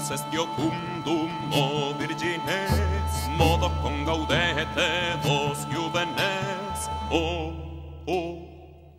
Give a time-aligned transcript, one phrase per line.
[0.00, 7.52] Dominus est iocundum o virgines, modo con gaudete vos juvenes, o,
[8.06, 8.18] o,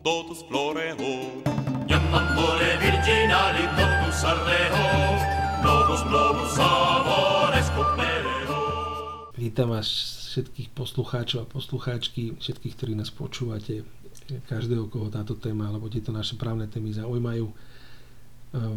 [0.04, 1.42] totus floreo.
[1.90, 4.86] Iam amore virginali totus ardeo,
[5.66, 8.62] novus novus amores copereo.
[9.34, 9.88] Vítam vás
[10.30, 13.82] všetkých poslucháčov a poslucháčky, všetkých, ktorí nás počúvate,
[14.46, 17.50] každého, koho táto téma alebo tieto naše právne témy zaujímajú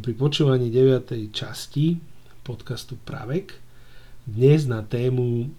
[0.01, 1.29] pri počúvaní 9.
[1.29, 2.14] časti
[2.45, 3.57] podcastu Pravek.
[4.21, 5.49] Dnes na tému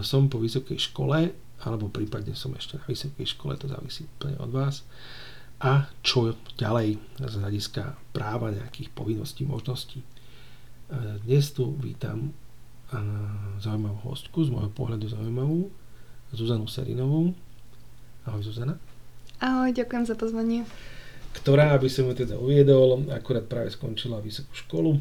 [0.00, 1.28] som po vysokej škole,
[1.60, 4.88] alebo prípadne som ešte na vysokej škole, to závisí úplne od vás.
[5.60, 10.00] A čo ďalej z hľadiska práva, nejakých povinností, možností.
[11.28, 12.32] Dnes tu vítam
[13.60, 15.68] zaujímavú hostku, z môjho pohľadu zaujímavú,
[16.32, 17.36] Zuzanu Serinovú.
[18.24, 18.80] Ahoj Zuzana.
[19.36, 20.64] Ahoj, ďakujem za pozvanie
[21.32, 25.00] ktorá, aby som ju teda uviedol, akurát práve skončila vysokú školu.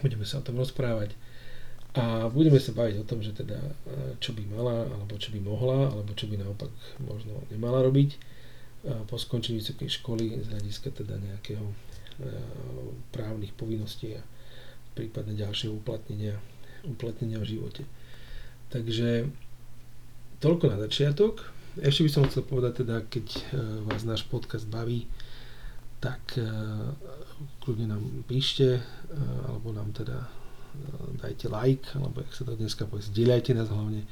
[0.00, 1.12] Budeme sa o tom rozprávať
[1.90, 3.72] a budeme sa baviť o tom, že teda e,
[4.22, 6.70] čo by mala, alebo čo by mohla, alebo čo by naopak
[7.02, 8.18] možno nemala robiť e,
[9.10, 11.74] po skončení vysokej školy z hľadiska teda nejakého e,
[13.10, 14.22] právnych povinností a
[14.94, 16.38] prípadne ďalšieho uplatnenia,
[16.86, 17.82] uplatnenia v živote.
[18.70, 19.26] Takže
[20.38, 21.42] toľko na začiatok.
[21.82, 23.26] Ešte by som chcel povedať teda, keď
[23.86, 25.10] vás náš podcast baví,
[26.00, 26.48] tak e,
[27.60, 28.82] kľudne nám píšte, e,
[29.60, 30.28] alebo nám teda e,
[31.20, 34.08] dajte like, alebo jak sa to dneska povie, zdieľajte nás hlavne,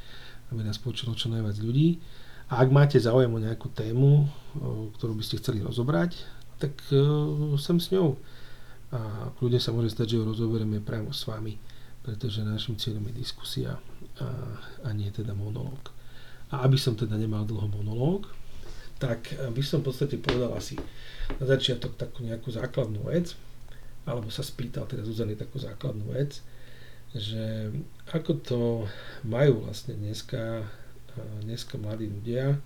[0.52, 1.96] aby nás počulo čo najviac ľudí.
[2.52, 4.28] A ak máte záujem o nejakú tému,
[4.96, 6.16] ktorú by ste chceli rozobrať,
[6.56, 6.72] tak
[7.60, 8.16] sem s ňou.
[8.88, 11.60] A kľudne sa môže stať, že ho rozoberieme priamo s vami,
[12.00, 14.28] pretože našim cieľom je diskusia a,
[14.80, 15.92] a nie teda monológ.
[16.48, 18.32] A aby som teda nemal dlho monológ,
[18.96, 20.80] tak by som v podstate povedal asi
[21.36, 23.36] na začiatok takú nejakú základnú vec,
[24.08, 26.40] alebo sa spýtal teda Zuzany takú základnú vec,
[27.12, 27.72] že
[28.12, 28.60] ako to
[29.24, 30.64] majú vlastne dneska,
[31.44, 32.56] dneska mladí ľudia,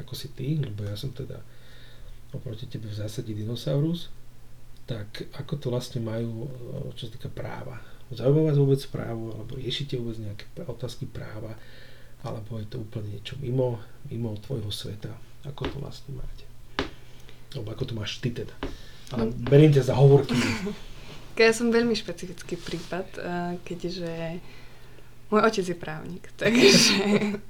[0.00, 1.40] ako si ty, lebo ja som teda
[2.32, 4.08] oproti tebe v zásade dinosaurus,
[4.88, 6.48] tak ako to vlastne majú,
[6.96, 7.80] čo sa týka práva.
[8.12, 11.56] Zaujíma vás vôbec právo, alebo riešite vôbec nejaké otázky práva,
[12.24, 15.12] alebo je to úplne niečo mimo, mimo tvojho sveta.
[15.48, 16.44] Ako to vlastne máte?
[17.56, 18.52] Alebo ako to máš ty teda.
[19.12, 19.32] Ale hm.
[19.48, 20.36] beriem ťa za hovorky.
[21.32, 24.36] Ja som veľmi špecifický prípad, eh, keďže
[25.32, 27.40] môj otec je právnik, takže,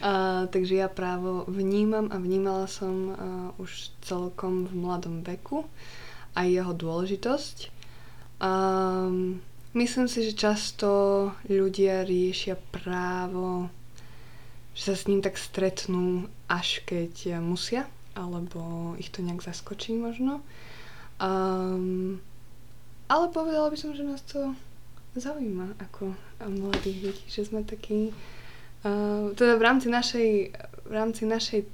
[0.00, 5.68] a, takže ja právo vnímam a vnímala som a, eh, už celkom v mladom veku
[6.32, 7.56] aj jeho dôležitosť.
[8.40, 8.50] A,
[9.76, 10.88] myslím si, že často
[11.50, 13.68] ľudia riešia právo,
[14.72, 17.84] že sa s ním tak stretnú, až keď musia
[18.18, 20.42] alebo ich to nejak zaskočí možno.
[21.22, 22.18] Um,
[23.08, 24.52] ale povedala by som, že nás to
[25.16, 26.14] zaujíma ako
[26.46, 28.12] mladých ľudí, že sme takí
[28.84, 30.28] uh, teda v rámci našej
[30.88, 31.66] v rámci našej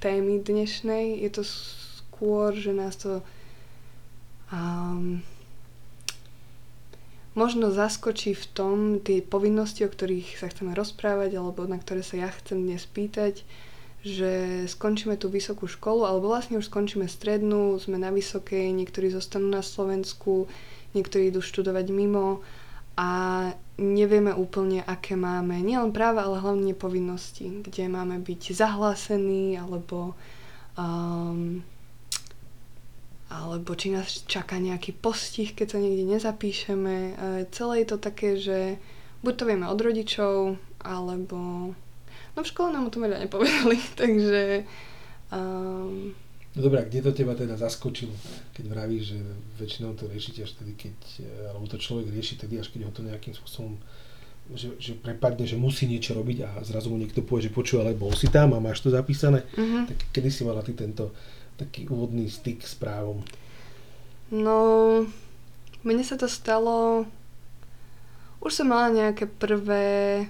[0.00, 3.20] témy dnešnej je to skôr, že nás to
[4.50, 5.22] um,
[7.36, 12.16] možno zaskočí v tom tie povinnosti, o ktorých sa chceme rozprávať alebo na ktoré sa
[12.16, 13.44] ja chcem dnes pýtať
[14.04, 19.50] že skončíme tú vysokú školu, alebo vlastne už skončíme strednú, sme na vysokej, niektorí zostanú
[19.50, 20.46] na Slovensku,
[20.94, 22.44] niektorí idú študovať mimo
[22.96, 23.08] a
[23.76, 30.16] nevieme úplne, aké máme nielen práva, ale hlavne povinnosti, kde máme byť zahlásení, alebo
[30.80, 31.60] um,
[33.26, 36.94] alebo či nás čaká nejaký postih, keď sa niekde nezapíšeme.
[36.94, 37.12] E,
[37.50, 38.78] celé je to také, že
[39.26, 41.74] buď to vieme od rodičov, alebo
[42.36, 44.68] No v škole nám o tom veľa nepovedali, takže...
[45.32, 46.12] Um...
[46.56, 48.12] No dobré, kde to teba teda zaskočilo,
[48.56, 49.18] keď vravíš, že
[49.60, 52.92] väčšinou to riešite až tedy, keď, eh, alebo to človek rieši tedy, až keď ho
[52.92, 53.76] to nejakým spôsobom
[54.54, 57.98] že, že prepadne, že musí niečo robiť a zrazu mu niekto povie, že počuje, ale
[57.98, 59.42] bol si tam a máš to zapísané.
[59.58, 59.82] Mm-hmm.
[59.90, 61.10] Tak kedy si mala ty tento
[61.58, 63.26] taký úvodný styk s právom?
[64.30, 65.02] No,
[65.82, 67.06] mne sa to stalo...
[68.38, 70.28] Už som mala nejaké prvé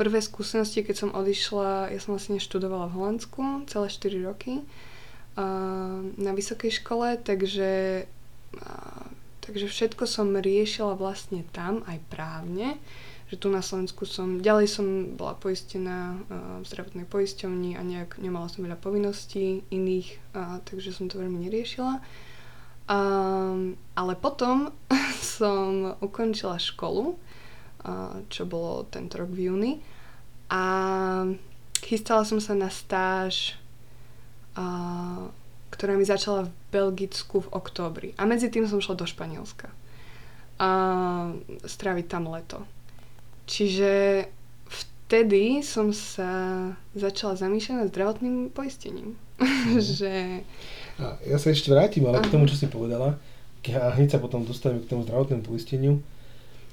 [0.00, 6.00] prvé skúsenosti, keď som odišla, ja som vlastne študovala v Holandsku celé 4 roky uh,
[6.16, 8.04] na vysokej škole, takže,
[8.56, 9.04] uh,
[9.44, 12.80] takže všetko som riešila vlastne tam, aj právne,
[13.28, 14.86] že tu na Slovensku som, ďalej som
[15.20, 20.96] bola poistená uh, v zdravotnej poisťovni a nejak nemala som veľa povinností iných, uh, takže
[20.96, 22.00] som to veľmi neriešila.
[22.88, 24.72] Um, ale potom
[25.36, 27.20] som ukončila školu,
[28.28, 29.72] čo bolo tento rok v júni.
[30.50, 30.62] A
[31.80, 33.56] chystala som sa na stáž,
[35.70, 38.08] ktorá mi začala v Belgicku v októbri.
[38.20, 39.72] A medzi tým som šla do Španielska.
[40.60, 40.70] a
[41.64, 42.68] stráviť tam leto.
[43.48, 44.28] Čiže
[44.68, 46.28] vtedy som sa
[46.92, 49.16] začala zamýšľať nad zdravotným poistením.
[49.40, 49.80] Mm.
[49.96, 50.44] že...
[51.00, 52.28] A ja sa ešte vrátim, ale Aha.
[52.28, 53.16] k tomu, čo si povedala,
[53.72, 56.04] a hneď sa potom dostaneme k tomu zdravotnému poisteniu,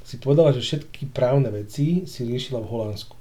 [0.07, 3.15] si povedala, že všetky právne veci si riešila v Holandsku.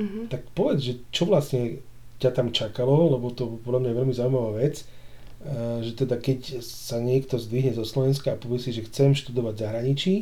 [0.00, 0.24] Uh-huh.
[0.32, 1.84] Tak povedz, že čo vlastne
[2.16, 4.88] ťa tam čakalo, lebo to podľa mňa je veľmi zaujímavá vec,
[5.84, 9.62] že teda keď sa niekto zdvihne zo Slovenska a povie si, že chcem študovať v
[9.64, 10.14] zahraničí,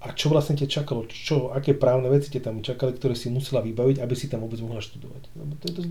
[0.00, 3.60] a čo vlastne ťa čakalo, čo, aké právne veci ťa tam čakali, ktoré si musela
[3.60, 5.28] vybaviť, aby si tam vôbec mohla študovať.
[5.36, 5.82] Lebo to je to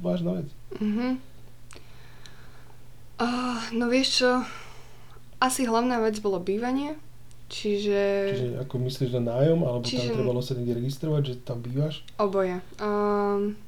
[0.00, 0.48] vážna vec.
[0.80, 1.20] Uh-huh.
[3.20, 4.30] Uh, no vieš čo,
[5.36, 6.96] asi hlavná vec bolo bývanie,
[7.46, 8.02] čiže...
[8.34, 10.12] Čiže ako myslíš na nájom, alebo čiže...
[10.12, 12.02] tam trebalo sa niekde registrovať, že tam bývaš?
[12.18, 12.58] Oboje.
[12.78, 13.58] Um,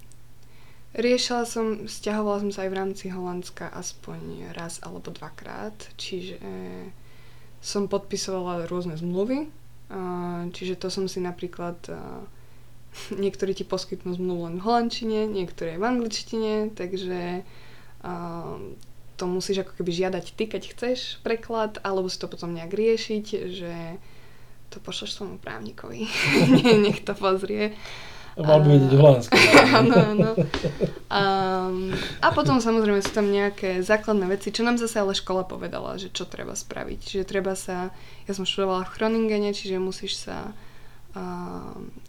[0.99, 6.41] riešila som, stiahovala som sa aj v rámci Holandska aspoň raz alebo dvakrát, čiže
[7.59, 9.51] som podpisovala rôzne zmluvy,
[10.55, 11.77] čiže to som si napríklad
[13.23, 17.43] niektorí ti poskytnú zmluvu len v holandčine, niektoré v angličtine, takže
[19.19, 23.25] to musíš ako keby žiadať ty, keď chceš preklad, alebo si to potom nejak riešiť,
[23.51, 23.75] že
[24.71, 26.07] to pošleš svojmu právnikovi,
[26.87, 27.75] nech to pozrie.
[28.39, 29.35] Mal by vedieť holandské.
[29.83, 30.31] Áno, áno.
[31.11, 31.23] A,
[32.23, 36.15] a potom samozrejme sú tam nejaké základné veci, čo nám zase ale škola povedala, že
[36.15, 36.99] čo treba spraviť.
[37.03, 37.91] Čiže treba sa,
[38.31, 40.55] ja som študovala v Chroningene, čiže musíš sa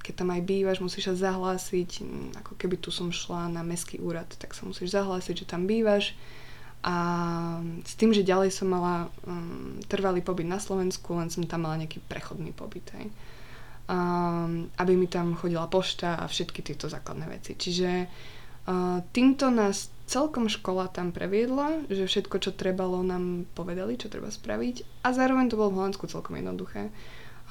[0.04, 2.04] keď tam aj bývaš, musíš sa zahlásiť,
[2.44, 6.14] ako keby tu som šla na mestský úrad, tak sa musíš zahlásiť, že tam bývaš
[6.80, 6.96] a
[7.84, 11.84] s tým, že ďalej som mala um, trvalý pobyt na Slovensku, len som tam mala
[11.84, 12.88] nejaký prechodný pobyt.
[12.96, 13.12] Hej.
[13.90, 17.60] Um, aby mi tam chodila pošta a všetky tieto základné veci.
[17.60, 24.08] Čiže uh, týmto nás celkom škola tam previedla, že všetko, čo trebalo, nám povedali, čo
[24.08, 25.04] treba spraviť.
[25.04, 26.96] A zároveň to bolo v Holandsku celkom jednoduché.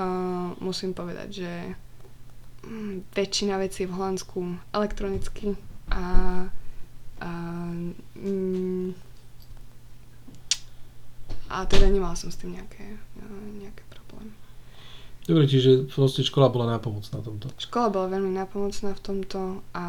[0.01, 1.53] Uh, musím povedať, že
[2.65, 4.41] um, väčšina vecí v Holandsku
[4.73, 5.53] elektronicky
[5.93, 6.49] a,
[7.21, 7.31] a
[8.17, 8.97] um,
[11.49, 12.85] a teda nemala som s tým nejaké,
[13.57, 14.33] nejaké problémy.
[15.29, 17.47] Dobre, čiže vlastne škola bola nápomocná v tomto.
[17.61, 19.87] Škola bola veľmi nápomocná v tomto a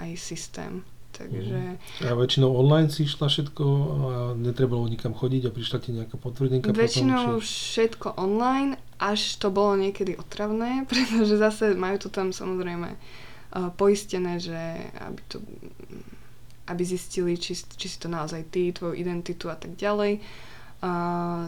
[0.00, 0.80] aj systém.
[1.12, 1.60] Takže...
[1.76, 2.08] Uh-huh.
[2.08, 6.70] A väčšinou online si išla všetko a netrebalo nikam chodiť a prišla ti nejaká potvrdenka
[6.70, 7.48] Väčšinou potom, či...
[7.48, 14.40] všetko online, až to bolo niekedy otravné, pretože zase majú to tam samozrejme uh, poistené,
[14.40, 14.56] že
[15.04, 15.42] aby to
[16.68, 20.20] aby zistili, či, či si to naozaj ty, tvoju identitu a tak ďalej.
[20.20, 20.56] Uh,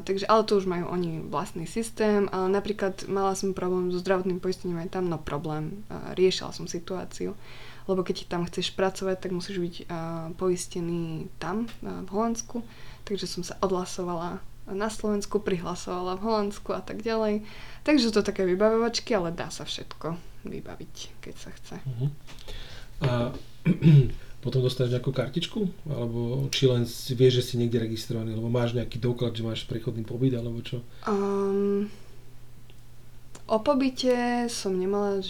[0.03, 4.43] takže, ale to už majú oni vlastný systém, ale napríklad mala som problém so zdravotným
[4.43, 7.39] poistením aj tam, no problém, uh, riešila som situáciu,
[7.87, 9.87] lebo keď tam chceš pracovať, tak musíš byť uh,
[10.35, 12.67] poistený tam, uh, v Holandsku,
[13.07, 17.43] takže som sa odhlasovala na Slovensku, prihlasovala v Holandsku a tak ďalej.
[17.87, 20.15] Takže to také vybavovačky, ale dá sa všetko
[20.47, 21.77] vybaviť, keď sa chce.
[21.83, 22.11] Uh-huh.
[23.03, 23.11] A
[24.41, 25.69] potom dostaneš nejakú kartičku?
[25.85, 28.33] Alebo či len si vieš, že si niekde registrovaný?
[28.33, 30.33] Alebo máš nejaký doklad, že máš prechodný pobyt?
[30.33, 30.81] Alebo čo?
[31.05, 31.93] Um,
[33.45, 35.21] o pobyte som nemala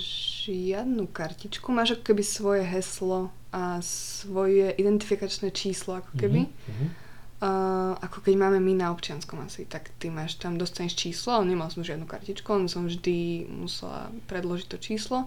[0.46, 1.74] žiadnu kartičku.
[1.74, 6.46] Máš ako keby svoje heslo a svoje identifikačné číslo ako keby.
[6.46, 6.90] Uh-huh, uh-huh.
[7.40, 11.48] Uh, ako keď máme my na občianskom asi, tak ty máš tam, dostaneš číslo, ale
[11.48, 15.24] nemal som žiadnu kartičku, len som vždy musela predložiť to číslo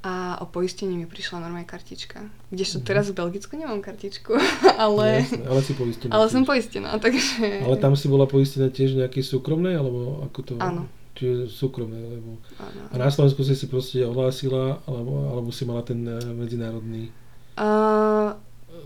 [0.00, 2.24] a o poistení mi prišla normálna kartička.
[2.48, 2.88] Kdežto mm-hmm.
[2.88, 4.32] teraz v Belgicku nemám kartičku,
[4.84, 5.28] ale...
[5.28, 6.10] Jasne, ale si poistená.
[6.16, 6.32] Ale tiež.
[6.32, 7.68] som poistená, takže...
[7.68, 10.52] Ale tam si bola poistená tiež nejaké súkromné, alebo ako to...
[10.56, 10.88] Áno.
[11.20, 12.40] Čiže súkromné, lebo...
[12.56, 12.80] Áno.
[12.88, 17.12] A na Slovensku si si proste ohlásila, alebo, alebo si mala ten eh, medzinárodný...
[17.60, 18.32] Uh...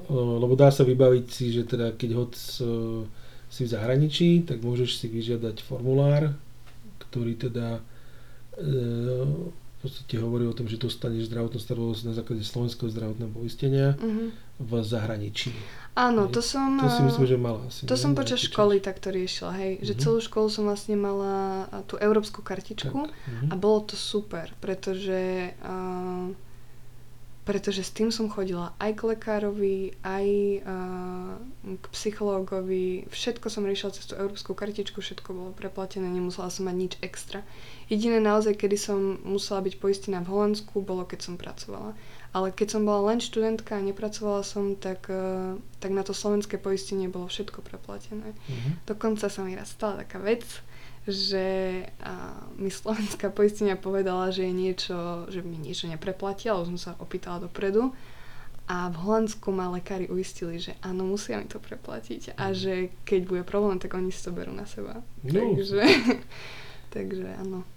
[0.04, 3.04] Lebo dá sa vybaviť si, že teda keď hoď uh,
[3.48, 6.36] si v zahraničí, tak môžeš si vyžiadať formulár,
[7.08, 7.80] ktorý teda
[9.84, 14.32] uh, podstate hovorí o tom, že dostaneš zdravotnú starostlivosť na základe slovenského zdravotného poistenia uh-huh.
[14.64, 15.52] v zahraničí.
[15.92, 16.80] Áno, to som...
[16.80, 17.84] To si myslím, že mala asi.
[17.84, 18.00] To ne?
[18.00, 19.72] som počas školy takto riešila, hej.
[19.76, 19.86] Uh-huh.
[19.86, 20.00] Že mhm.
[20.00, 23.52] celú školu som vlastne mala tú európsku kartičku tak, uh-huh.
[23.52, 26.32] a bolo to super, pretože uh,
[27.44, 30.26] pretože s tým som chodila aj k lekárovi, aj
[30.64, 31.36] uh,
[31.76, 36.76] k psychológovi, všetko som riešila cez tú európsku kartičku, všetko bolo preplatené, nemusela som mať
[36.76, 37.44] nič extra.
[37.92, 41.92] Jediné naozaj, kedy som musela byť poistená v Holandsku, bolo keď som pracovala.
[42.32, 46.56] Ale keď som bola len študentka a nepracovala som, tak, uh, tak na to slovenské
[46.56, 48.32] poistenie bolo všetko preplatené.
[48.32, 48.88] Mm-hmm.
[48.88, 50.42] Dokonca sa mi raz stala taká vec,
[51.04, 51.46] že
[52.00, 56.92] a, mi slovenská poistenia povedala, že je niečo, že mi niečo nepreplatia, ale som sa
[57.00, 57.92] opýtala dopredu.
[58.64, 62.56] A v Holandsku ma lekári uistili, že áno, musia mi to preplatiť a mhm.
[62.56, 62.72] že
[63.04, 65.04] keď bude problém, tak oni si to berú na seba.
[65.20, 65.36] No.
[65.36, 65.84] Takže,
[66.94, 67.68] Takže áno.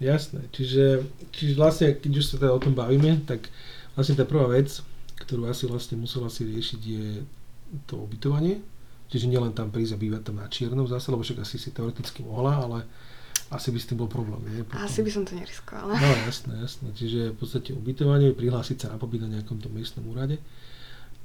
[0.00, 3.52] Jasné, čiže, čiže vlastne, keď už sa teda o tom bavíme, tak
[3.92, 4.80] vlastne tá prvá vec,
[5.20, 7.20] ktorú asi vlastne musela si riešiť je
[7.84, 8.64] to ubytovanie.
[9.10, 12.22] Čiže nielen tam prísť a bývať tam na čiernom zase, lebo však asi si teoreticky
[12.22, 12.78] mohla, ale
[13.50, 14.62] asi by s tým bol problém, nie?
[14.62, 14.78] Potom.
[14.78, 15.98] Asi by som to neriskovala.
[15.98, 16.88] No jasné, jasné.
[16.94, 20.38] Čiže v podstate ubytovanie, prihlásiť sa na pobyt na nejakom tom miestnom úrade.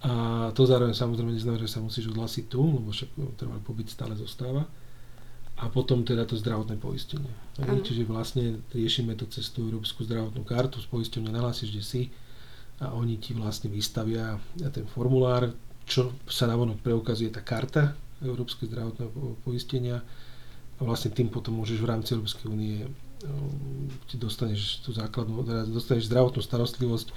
[0.02, 4.18] A to zároveň samozrejme neznamená, že sa musíš odhlásiť tu, lebo však trvalý pobyt stále
[4.18, 4.66] zostáva.
[5.56, 7.30] A potom teda to zdravotné poistenie.
[7.62, 12.02] Čiže vlastne riešime to cez tú Európsku zdravotnú kartu, s poisťovňou nahlásiš, kde si
[12.84, 15.48] a oni ti vlastne vystavia ten formulár,
[15.86, 19.12] čo sa navonok preukazuje tá karta Európskej zdravotného
[19.46, 20.02] poistenia
[20.76, 22.90] a vlastne tým potom môžeš v rámci Európskej únie
[24.06, 27.08] ti dostaneš tú základnú, teda dostaneš zdravotnú starostlivosť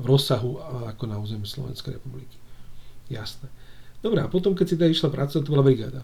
[0.00, 2.36] v rozsahu ako na území Slovenskej republiky.
[3.12, 3.50] Jasné.
[4.00, 6.00] Dobre, a potom, keď si teda išla pracovať, to bola brigáda.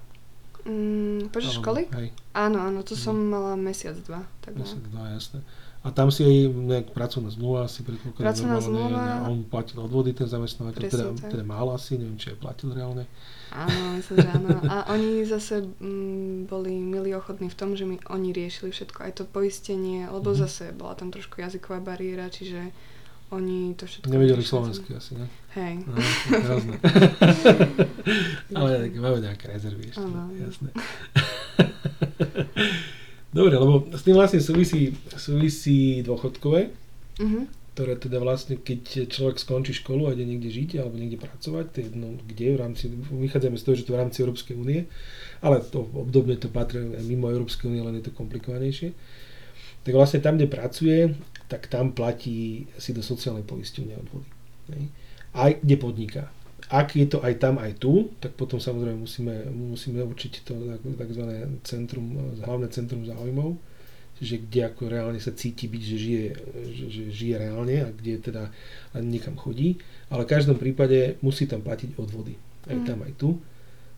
[0.69, 1.88] Mm, počas školy?
[1.97, 2.12] Hej.
[2.37, 3.27] Áno, áno, to som mm.
[3.31, 4.23] mala mesiac, dva.
[4.45, 5.41] Tak mesiac, dva, jasné.
[5.88, 8.28] A tam si aj nejak pracovná zmluva si predpokladám.
[8.28, 9.25] Pracovná zmluva.
[9.25, 13.09] On platil odvody ten zamestnávateľ, teda, teda mal asi, neviem, či aj platil reálne.
[13.49, 14.52] Áno, myslím, že áno.
[14.68, 19.00] A oni zase m, mm, boli milí ochotní v tom, že mi oni riešili všetko,
[19.00, 20.45] aj to poistenie, lebo mm-hmm.
[20.45, 22.68] zase bola tam trošku jazyková bariéra, čiže
[23.33, 24.12] oni to všetko...
[24.12, 25.25] Nevedeli slovensky asi, ne?
[25.57, 25.88] Hej.
[25.88, 25.97] No,
[28.61, 30.28] Ale tak máme nejaké rezervy ešte, ano.
[30.37, 30.68] jasné.
[33.28, 36.73] Dobre, lebo s tým vlastne súvisí, súvisí dôchodkové,
[37.20, 37.44] uh-huh.
[37.76, 41.76] ktoré teda vlastne, keď človek skončí školu a ide niekde žiť alebo niekde pracovať, to
[41.76, 44.88] je jedno kde, v rámci, vychádzame z toho, že to v rámci Európskej únie,
[45.44, 48.97] ale to obdobne to patrí aj mimo Európskej únie, len je to komplikovanejšie.
[49.85, 51.12] Tak vlastne tam, kde pracuje,
[51.52, 54.28] tak tam platí si do sociálnej poisťovne odvody.
[55.37, 56.32] Aj kde podniká.
[56.68, 60.52] Ak je to aj tam, aj tu, tak potom samozrejme musíme, musíme určiť to
[60.84, 61.25] tzv.
[61.64, 63.56] centrum, hlavné centrum záujmov,
[64.20, 66.26] že kde ako reálne sa cíti byť, že žije,
[66.75, 68.52] že, že žije reálne a kde teda
[69.00, 69.80] niekam chodí.
[70.12, 72.37] Ale v každom prípade musí tam platiť odvody.
[72.68, 72.84] Aj mm.
[72.84, 73.40] tam, aj tu.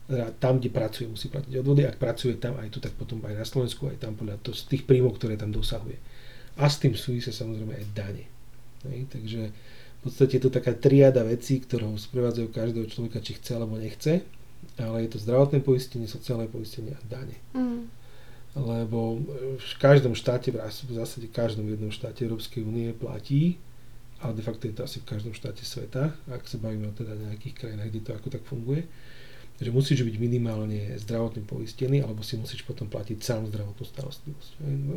[0.07, 1.89] Teda tam, kde pracuje, musí platiť odvody.
[1.89, 4.71] Ak pracuje tam, aj tu, tak potom aj na Slovensku, aj tam podľa to, z
[4.71, 5.99] tých príjmov, ktoré tam dosahuje.
[6.61, 8.25] A s tým súvisia samozrejme aj dane.
[8.87, 9.41] Hej, takže
[10.01, 14.25] v podstate je to taká triada vecí, ktorou sprevádzajú každého človeka, či chce alebo nechce,
[14.81, 17.37] ale je to zdravotné poistenie, sociálne poistenie a dane.
[17.53, 17.85] Mm.
[18.57, 19.21] Lebo
[19.61, 23.61] v každom štáte, v zásade v každom jednom štáte Európskej únie platí,
[24.25, 27.15] ale de facto je to asi v každom štáte sveta, ak sa bavíme o teda
[27.17, 28.89] nejakých krajinách, kde to ako tak funguje,
[29.61, 34.51] že musíš byť minimálne zdravotne poistený, alebo si musíš potom platiť sám zdravotnú starostlivosť.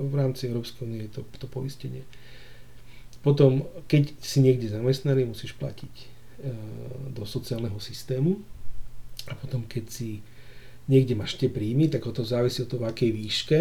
[0.07, 2.07] V rámci Európskej únie je to, to poistenie.
[3.23, 6.05] Potom, keď si niekde zamestnaný, musíš platiť e,
[7.15, 8.35] do sociálneho systému
[9.31, 10.19] a potom, keď si
[10.91, 13.59] niekde máš tie príjmy, tak to závisí od toho, v akej výške,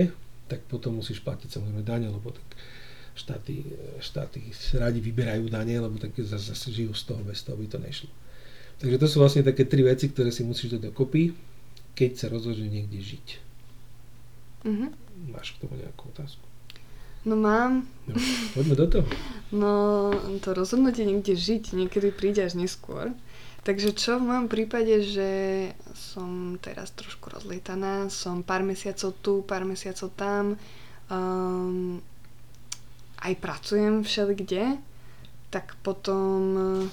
[0.50, 2.44] tak potom musíš platiť samozrejme dane, lebo tak
[3.14, 3.62] štáty,
[4.02, 4.42] štáty
[4.74, 8.10] radi vyberajú dane, lebo tak zase žijú z toho, bez toho by to nešlo.
[8.82, 11.30] Takže to sú vlastne také tri veci, ktoré si musíš dať dokopy,
[11.94, 13.26] keď sa rozhodne niekde žiť.
[14.66, 14.90] Mm-hmm.
[15.30, 16.51] Máš k tomu nejakú otázku?
[17.22, 17.86] No mám.
[18.06, 18.14] No,
[18.54, 19.06] poďme do toho.
[19.52, 19.72] No,
[20.40, 23.12] to rozhodnutie niekde žiť niekedy príde až neskôr.
[23.62, 25.30] Takže čo v mojom prípade, že
[25.94, 30.58] som teraz trošku rozlietaná, som pár mesiacov tu, pár mesiacov tam,
[31.06, 32.02] um,
[33.22, 34.64] aj pracujem všeli kde,
[35.54, 36.90] tak potom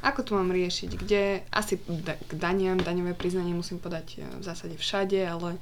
[0.00, 0.90] ako to mám riešiť?
[0.96, 5.60] Kde asi k daniam, daňové priznanie musím podať e, v zásade všade, ale...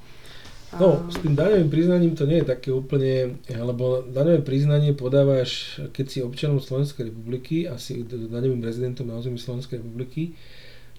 [0.77, 6.05] No, s tým daňovým priznaním to nie je také úplne, lebo daňové priznanie podávaš, keď
[6.05, 10.37] si občanom Slovenskej republiky a si daňovým rezidentom na území Slovenskej republiky,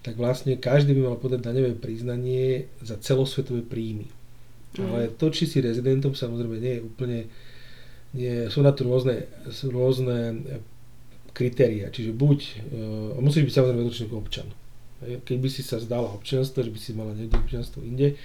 [0.03, 4.11] tak vlastne každý by mal podať daňové priznanie za celosvetové príjmy.
[4.75, 4.87] Mm.
[4.91, 7.19] Ale to, či si rezidentom, samozrejme nie je úplne,
[8.11, 9.23] nie, sú na to rôzne,
[9.71, 10.41] rôzne
[11.31, 11.87] kritéria.
[11.87, 14.47] Čiže buď, uh, musíš byť samozrejme ročný občan.
[15.01, 18.15] Keď by si sa zdala občianstvo, že by si mala niekde občianstvo inde,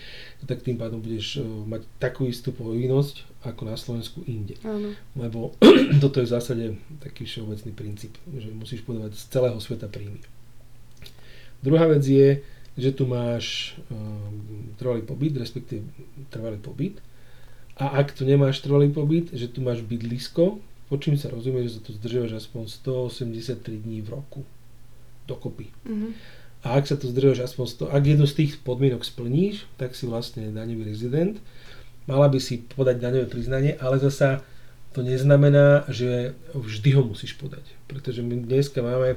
[0.45, 4.61] tak tým pádom budeš uh, mať takú istú povinnosť ako na Slovensku inde.
[4.61, 4.93] Áno.
[5.17, 5.57] Lebo
[6.03, 6.65] toto je v zásade
[7.01, 10.21] taký všeobecný princíp, že musíš podávať z celého sveta príjmy.
[11.65, 12.45] Druhá vec je,
[12.77, 15.89] že tu máš um, trvalý pobyt, respektíve
[16.29, 17.01] trvalý pobyt.
[17.77, 21.77] A ak tu nemáš trvalý pobyt, že tu máš bydlisko, po čím sa rozumie, že
[21.77, 24.41] sa tu zdržiavaš aspoň 183 dní v roku.
[25.27, 25.73] Dokopy.
[25.83, 26.11] Mm-hmm.
[26.67, 30.11] A ak sa tu zdržiavaš aspoň 100, ak jednu z tých podmienok splníš, tak si
[30.11, 31.39] vlastne daňový rezident.
[32.11, 34.43] Mala by si podať daňové priznanie, ale zasa
[34.91, 37.63] to neznamená, že vždy ho musíš podať.
[37.87, 39.15] Pretože my dneska máme,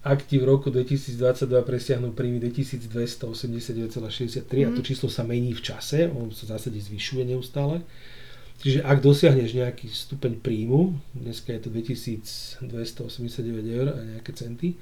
[0.00, 1.20] ak ti v roku 2022
[1.60, 4.64] presiahnu príjmy 2289,63 mm.
[4.64, 4.88] a to mhm.
[4.88, 7.84] číslo sa mení v čase, on sa v zásade zvyšuje neustále,
[8.60, 12.60] Čiže ak dosiahneš nejaký stupeň príjmu, dneska je to 2289
[13.72, 14.76] eur a nejaké centy,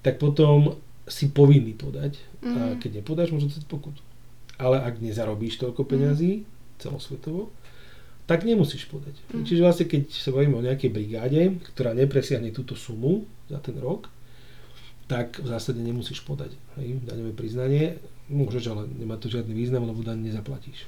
[0.00, 2.54] tak potom si povinný podať mm.
[2.54, 4.02] a keď nepodáš, môže dostať pokutu.
[4.60, 6.46] Ale ak nezarobíš toľko peňazí mm.
[6.78, 7.50] celosvetovo,
[8.30, 9.18] tak nemusíš podať.
[9.34, 9.44] Mm.
[9.44, 14.06] Čiže vlastne keď sa bavíme o nejakej brigáde, ktorá nepresiahne túto sumu za ten rok,
[15.10, 17.98] tak v zásade nemusíš podať hej, daňové priznanie.
[18.30, 20.86] Môžeš, ale nemá to žiadny význam, lebo daň nezaplatíš.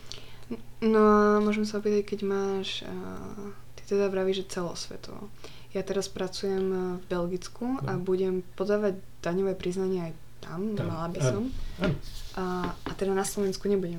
[0.81, 5.29] No a môžem sa opýtať, keď máš, uh, ty teda vravíš, že celosvetovo.
[5.75, 7.85] Ja teraz pracujem v Belgicku no.
[7.85, 8.95] a budem podávať
[9.27, 10.87] daňové priznanie aj tam, tam.
[10.87, 11.43] mala by som.
[11.83, 11.95] Áno.
[12.39, 13.99] A, a teda na Slovensku nebudem.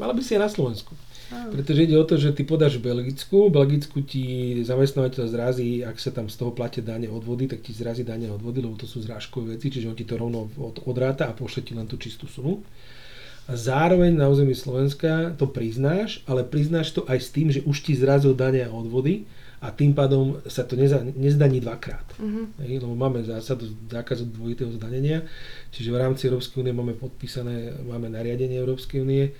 [0.00, 0.96] Mala by si aj na Slovensku.
[1.32, 4.24] Pretože ide o to, že ty podáš v Belgicku, v Belgicku ti
[4.60, 8.60] zamestnávateľ zrazí, ak sa tam z toho platia dane odvody, tak ti zrazí dane odvody,
[8.60, 11.72] lebo to sú zrážkové veci, čiže on ti to rovno od, odráta a pošle ti
[11.72, 12.60] len tú čistú sumu
[13.50, 17.82] a zároveň na území Slovenska to priznáš, ale priznáš to aj s tým, že už
[17.82, 19.26] ti zrazil dania a odvody
[19.62, 22.02] a tým pádom sa to neza, nezdaní dvakrát.
[22.18, 22.50] Uh-huh.
[22.66, 25.22] Hej, lebo máme zásadu zákazu dvojitého zdanenia,
[25.70, 29.30] čiže v rámci Európskej únie máme podpísané, máme nariadenie Európskej únie,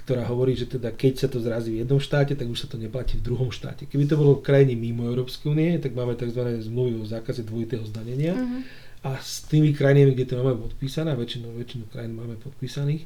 [0.00, 2.80] ktorá hovorí, že teda keď sa to zrazí v jednom štáte, tak už sa to
[2.80, 3.84] neplatí v druhom štáte.
[3.84, 6.40] Keby to bolo v krajine mimo Európskej únie, tak máme tzv.
[6.40, 8.64] zmluvy o zákaze dvojitého zdanenia uh-huh.
[9.12, 13.04] a s tými krajinami, kde to máme podpísané, väčšinu, väčšinu krajín máme podpísaných,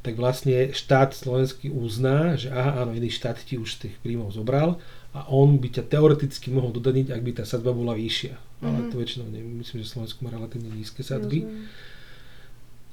[0.00, 4.80] tak vlastne štát slovenský uzná, že aha, áno, iný štát ti už tých príjmov zobral
[5.10, 8.34] a on by ťa teoreticky mohol dodaniť, ak by tá sadba bola vyššia.
[8.34, 8.66] Mm-hmm.
[8.66, 8.90] Ale mhm.
[8.90, 11.42] to väčšinou neviem, myslím, že Slovensko má relatívne nízke sadby.
[11.42, 11.64] Mm-hmm.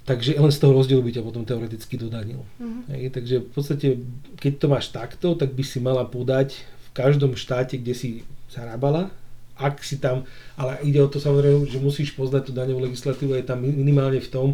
[0.07, 2.41] Takže len z toho rozdielu by ťa potom teoreticky dodanil.
[2.57, 2.83] Mm-hmm.
[2.95, 3.87] Hej, takže v podstate,
[4.39, 8.09] keď to máš takto, tak by si mala podať v každom štáte, kde si
[8.47, 9.11] zarábala,
[9.57, 10.23] ak si tam,
[10.55, 14.29] ale ide o to samozrejme, že musíš poznať tú daňovú legislatívu, je tam minimálne v
[14.29, 14.47] tom,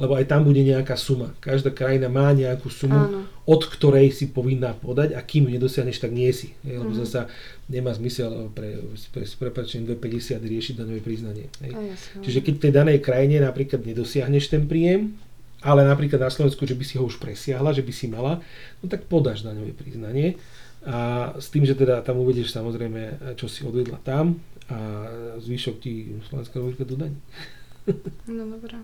[0.00, 1.36] lebo aj tam bude nejaká suma.
[1.44, 3.28] Každá krajina má nejakú sumu, Áno.
[3.44, 6.56] od ktorej si povinná podať a kým nedosiahneš, tak nie si.
[6.64, 6.98] Je, lebo mm.
[7.04, 7.28] zasa
[7.68, 8.80] nemá zmysel pre,
[9.12, 11.52] pre, pre prepačením 250 riešiť daňové priznanie.
[12.24, 15.12] Čiže keď v tej danej krajine napríklad nedosiahneš ten príjem,
[15.62, 18.42] ale napríklad na Slovensku, že by si ho už presiahla, že by si mala,
[18.82, 20.40] no tak podáš daňové priznanie.
[20.82, 24.76] A s tým, že teda tam uvedeš samozrejme, čo si odvedla tam a
[25.38, 27.18] zvyšok ti Slovenská republika dodaní.
[28.30, 28.78] No dobré.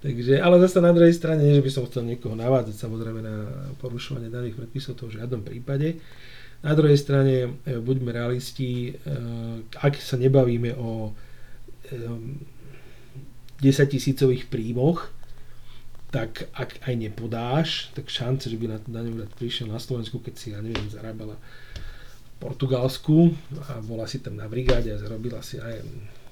[0.00, 3.36] Takže, ale zase na druhej strane, nie, že by som chcel niekoho navádzať samozrejme na
[3.82, 6.00] porušovanie daných predpisov, to v žiadnom prípade.
[6.64, 9.12] Na druhej strane, e, buďme realisti, e,
[9.76, 11.12] ak sa nebavíme o
[11.90, 12.00] 10
[13.60, 15.12] e, tisícových príjmoch,
[16.10, 20.34] tak ak aj nepodáš, tak šance, že by na daňový rad prišiel na Slovensku, keď
[20.36, 21.36] si, ja neviem, zarábala
[22.40, 23.36] Portugalsku
[23.68, 25.84] a bola si tam na brigáde a zarobila si aj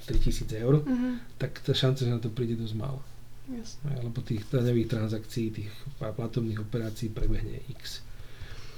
[0.09, 1.21] 3000 eur, uh-huh.
[1.37, 3.05] tak tá šanca, že na to príde dosť málo.
[3.49, 3.93] Jasne.
[4.01, 8.01] Lebo tých daňových transakcií, tých platobných operácií prebehne X.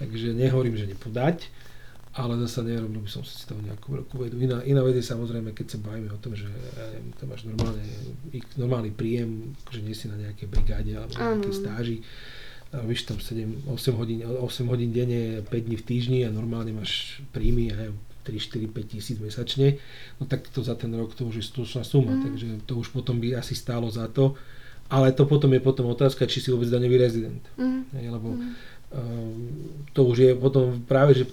[0.02, 1.46] Takže nehovorím, že nepodať,
[2.18, 4.34] ale zase nerobil by som si z toho nejakú veľkú vedu.
[4.42, 7.46] Iná, iná vec je samozrejme, keď sa bavíme o tom, že ja neviem, tam máš
[7.46, 7.86] normálne,
[8.58, 11.96] normálny príjem, že nie si na nejakej brigáde alebo na nejakej stáži,
[12.86, 17.18] víš tam 7, 8 hodín, 8 hodín denne, 5 dní v týždni a normálne máš
[17.34, 17.90] príjmy, ja
[18.22, 19.82] 3, 4, 5 tisíc mesačne,
[20.20, 22.22] no tak to za ten rok to už je slušná suma, mm.
[22.22, 24.38] takže to už potom by asi stálo za to
[24.90, 27.44] ale to potom je potom otázka, či si vôbec daňový rezident.
[27.54, 27.86] Mm.
[27.94, 28.42] Hej, lebo mm.
[28.42, 29.34] uh,
[29.94, 31.24] to už je potom práve, že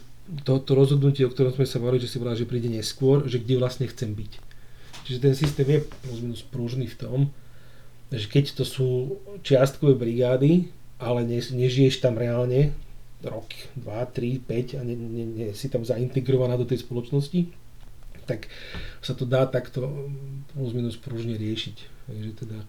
[0.45, 3.41] to, to rozhodnutie, o ktorom sme sa bavili, že si povedal, že príde neskôr, že
[3.41, 4.31] kde vlastne chcem byť.
[5.09, 7.19] Čiže ten systém je plus minus prúžny v tom,
[8.13, 8.87] že keď to sú
[9.41, 12.73] čiastkové brigády, ale ne, nežiješ tam reálne
[13.25, 17.49] rok, 2, 3, 5 a ne, ne, ne, si tam zaintegrovaná do tej spoločnosti,
[18.29, 18.45] tak
[19.01, 20.09] sa to dá takto
[20.53, 21.77] plus minus prúžne riešiť.
[22.07, 22.59] Takže teda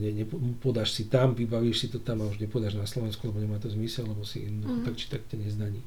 [0.00, 0.24] ne, ne,
[0.62, 3.68] podáš si tam, vybavíš si to tam a už nepodáš na Slovensku, lebo nemá to
[3.68, 4.86] zmysel, lebo si mm.
[4.88, 5.82] tak či tak te nezdaní.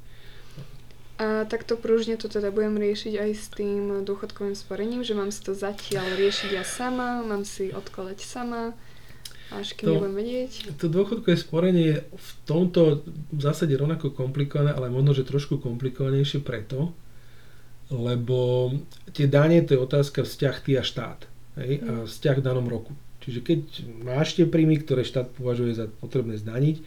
[1.21, 5.45] A takto prúžne to teda budem riešiť aj s tým dôchodkovým sporením, že mám si
[5.45, 8.73] to zatiaľ riešiť ja sama, mám si odkladať sama,
[9.53, 10.51] až kým to, nebudem vedieť.
[10.81, 16.41] To dôchodkové sporenie je v tomto v zásade rovnako komplikované, ale možno, že trošku komplikovanejšie
[16.41, 16.91] preto,
[17.93, 18.71] lebo
[19.13, 21.29] tie dane to je otázka vzťah ty a štát.
[21.53, 22.05] Hej, a mm.
[22.09, 22.97] vzťah v danom roku.
[23.23, 23.61] Čiže keď
[24.03, 26.81] máš tie príjmy, ktoré štát považuje za potrebné zdaniť,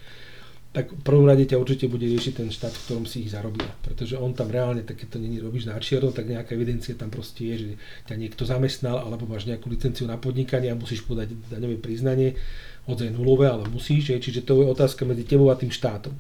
[0.77, 3.65] tak v prvom rade ťa určite bude riešiť ten štát, v ktorom si ich zarobil.
[3.81, 7.09] Pretože on tam reálne, tak keď to není robíš na čierno, tak nejaká evidencia tam
[7.09, 7.69] proste je, že
[8.13, 12.37] ťa niekto zamestnal, alebo máš nejakú licenciu na podnikanie a musíš podať daňové priznanie,
[12.85, 16.13] je nulové, ale musíš, čiže to je otázka medzi tebou a tým štátom.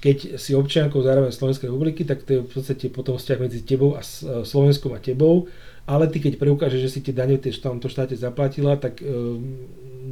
[0.00, 3.94] Keď si občiankou zároveň Slovenskej republiky, tak to je v podstate potom vzťah medzi tebou
[3.94, 4.02] a
[4.42, 5.52] Slovenskom a tebou
[5.86, 9.42] ale ty keď preukážeš, že si tie dane v tomto štáte zaplatila, tak um,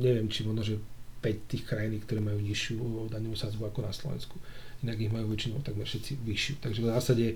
[0.03, 0.75] neviem, či možno, že
[1.21, 4.37] 5 tých krajín, ktoré majú nižšiu daňovú sadzbu ako na Slovensku.
[4.81, 6.55] Inak ich majú väčšinou takmer všetci vyššiu.
[6.65, 7.27] Takže v zásade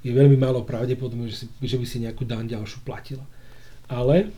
[0.00, 3.24] je veľmi málo pravdepodobné, že, si, že by si nejakú daň ďalšiu platila.
[3.88, 4.32] Ale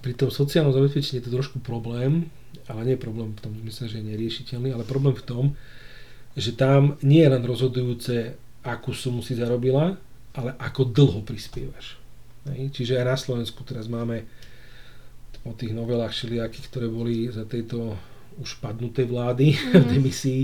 [0.00, 2.26] pri tom sociálnom zabezpečení je to trošku problém,
[2.66, 5.44] ale nie je problém v tom, myslím, že je neriešiteľný, ale problém v tom,
[6.34, 9.94] že tam nie je len rozhodujúce, akú sumu si zarobila,
[10.34, 12.00] ale ako dlho prispievaš.
[12.48, 14.26] Čiže aj na Slovensku teraz máme
[15.44, 17.96] o tých novelách všelijakých, ktoré boli za tejto
[18.40, 19.72] už padnutej vlády mm.
[19.84, 20.42] v demisii,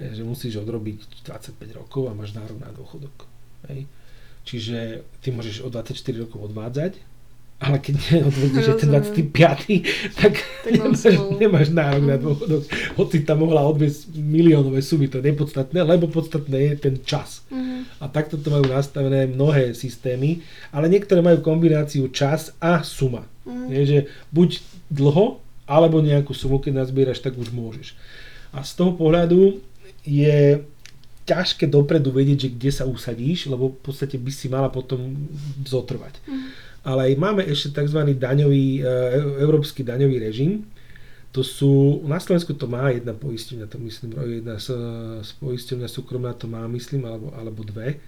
[0.00, 3.28] že musíš odrobiť 25 rokov a máš nárok na dôchodok.
[3.68, 3.84] Hej.
[4.48, 6.96] Čiže ty môžeš o 24 rokov odvádzať,
[7.60, 7.94] ale keď
[8.24, 10.16] neodvodíš, že ten 25.
[10.16, 10.32] tak,
[10.64, 12.64] tak nemáš, nemáš nárok na dôchodok.
[12.96, 17.44] Hoci tam mohla odviesť miliónové sumy, to je nepodstatné, lebo podstatné je ten čas.
[17.52, 18.00] Mm-hmm.
[18.00, 20.40] A takto to majú nastavené mnohé systémy,
[20.72, 23.28] ale niektoré majú kombináciu čas a suma.
[23.44, 23.68] Mm-hmm.
[23.68, 23.98] Je, že
[24.32, 24.50] buď
[24.88, 27.92] dlho, alebo nejakú sumu, keď nazbieraš, tak už môžeš.
[28.56, 29.60] A z toho pohľadu
[30.08, 30.64] je
[31.28, 35.12] ťažké dopredu vedieť, že kde sa usadíš, lebo v podstate by si mala potom
[35.68, 36.24] zotrvať.
[36.24, 38.16] Mm-hmm ale máme ešte tzv.
[38.16, 38.82] daňový, e,
[39.44, 40.64] európsky daňový režim.
[41.30, 44.10] To sú, na Slovensku to má jedna poisťovňa, to myslím,
[44.42, 44.74] jedna z,
[45.22, 48.02] z poisťovňa súkromná to má, myslím, alebo, alebo dve.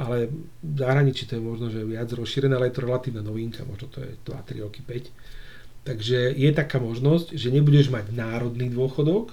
[0.00, 0.30] Ale
[0.64, 4.00] v zahraničí to je možno, že viac rozšírené, ale je to relatívna novinka, možno to
[4.00, 5.10] je 2-3 roky, 5.
[5.84, 9.32] Takže je taká možnosť, že nebudeš mať národný dôchodok,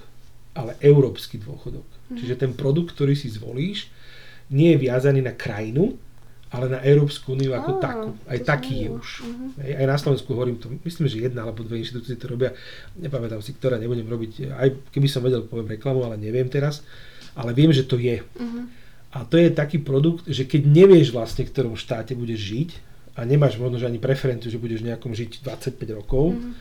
[0.56, 1.86] ale európsky dôchodok.
[2.10, 2.16] Mm.
[2.18, 3.92] Čiže ten produkt, ktorý si zvolíš,
[4.48, 5.94] nie je viazaný na krajinu,
[6.48, 8.08] ale na Európsku úniu ako ah, takú.
[8.24, 9.08] Aj taký je už.
[9.20, 9.48] Uh-huh.
[9.60, 12.56] Aj na Slovensku hovorím to, myslím, že jedna alebo dve inštitúcie to robia,
[12.96, 16.80] nepamätám si, ktoré nebudem robiť, aj keby som vedel, poviem reklamu, ale neviem teraz,
[17.36, 18.24] ale viem, že to je.
[18.24, 18.64] Uh-huh.
[19.12, 22.70] A to je taký produkt, že keď nevieš vlastne, v ktorom štáte budeš žiť
[23.20, 26.52] a nemáš možno ani preferenciu, že budeš nejakom žiť 25 rokov, uh-huh.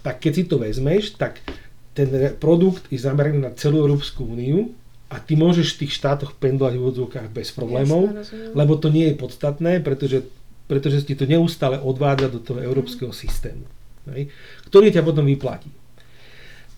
[0.00, 1.44] tak keď si to vezmeš, tak
[1.92, 4.72] ten produkt je zameraný na celú Európsku úniu
[5.06, 9.14] a ty môžeš v tých štátoch pendlovať v úvodzovkách bez problémov, Jasne, lebo to nie
[9.14, 10.26] je podstatné, pretože,
[10.66, 13.62] pretože ti to neustále odvádza do toho európskeho systému,
[14.10, 14.34] hej,
[14.66, 15.70] ktorý ťa potom vyplatí.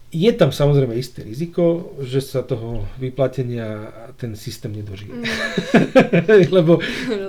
[0.09, 5.13] Je tam samozrejme isté riziko, že sa toho vyplatenia ten systém nedožije.
[5.13, 5.25] Mm.
[6.57, 6.81] lebo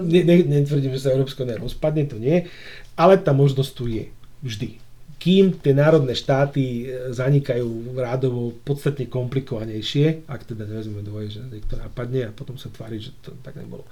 [0.03, 2.47] ne, ne, netvrdím, že sa Európska únia rozpadne, to nie,
[2.95, 4.07] ale tá možnosť tu je
[4.43, 4.79] vždy
[5.19, 11.75] kým tie národné štáty e, zanikajú rádovo podstatne komplikovanejšie, ak teda nevezme do že niekto
[11.75, 13.83] napadne a potom sa tvári, že to tak nebolo.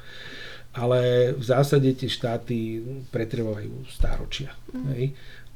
[0.72, 2.80] Ale v zásade tie štáty
[3.12, 4.56] pretrvajú stáročia.
[4.72, 4.86] Mm.
[4.96, 5.06] Hej?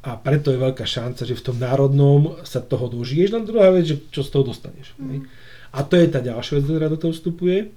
[0.03, 3.31] A preto je veľká šanca, že v tom národnom sa toho dožiješ.
[3.31, 4.91] Len druhá vec, že čo z toho dostaneš.
[4.99, 5.07] Mm.
[5.07, 5.19] Hej?
[5.71, 7.71] A to je tá ďalšia vec, ktorá do toho vstupuje,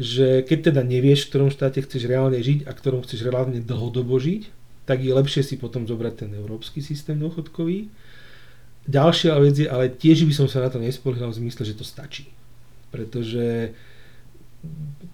[0.00, 3.60] že keď teda nevieš, v ktorom štáte chceš reálne žiť a v ktorom chceš reálne
[3.60, 7.88] dlhodobo žiť, tak je lepšie si potom zobrať ten európsky systém dôchodkový.
[8.84, 11.84] Ďalšia vec je, ale tiež by som sa na to nespoliehal v zmysle, že to
[11.88, 12.28] stačí.
[12.92, 13.72] Pretože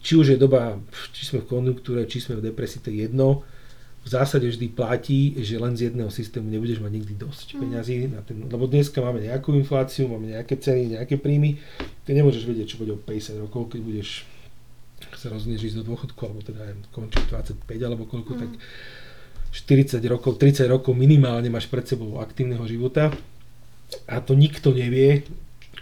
[0.03, 0.79] či už je doba,
[1.15, 3.47] či sme v konjunktúre, či sme v depresii, to je jedno.
[4.01, 7.59] V zásade vždy platí, že len z jedného systému nebudeš mať nikdy dosť mm.
[7.61, 7.97] peňazí.
[8.09, 11.61] Na ten, lebo dneska máme nejakú infláciu, máme nejaké ceny, nejaké príjmy.
[12.09, 14.25] Ty nemôžeš vedieť, čo bude o 50 rokov, keď budeš
[15.15, 18.41] sa rozhodneš ísť do dôchodku, alebo teda končiť 25 alebo koľko, mm.
[18.41, 18.51] tak
[19.51, 23.11] 40 rokov, 30 rokov minimálne máš pred sebou aktívneho života
[24.07, 25.27] a to nikto nevie,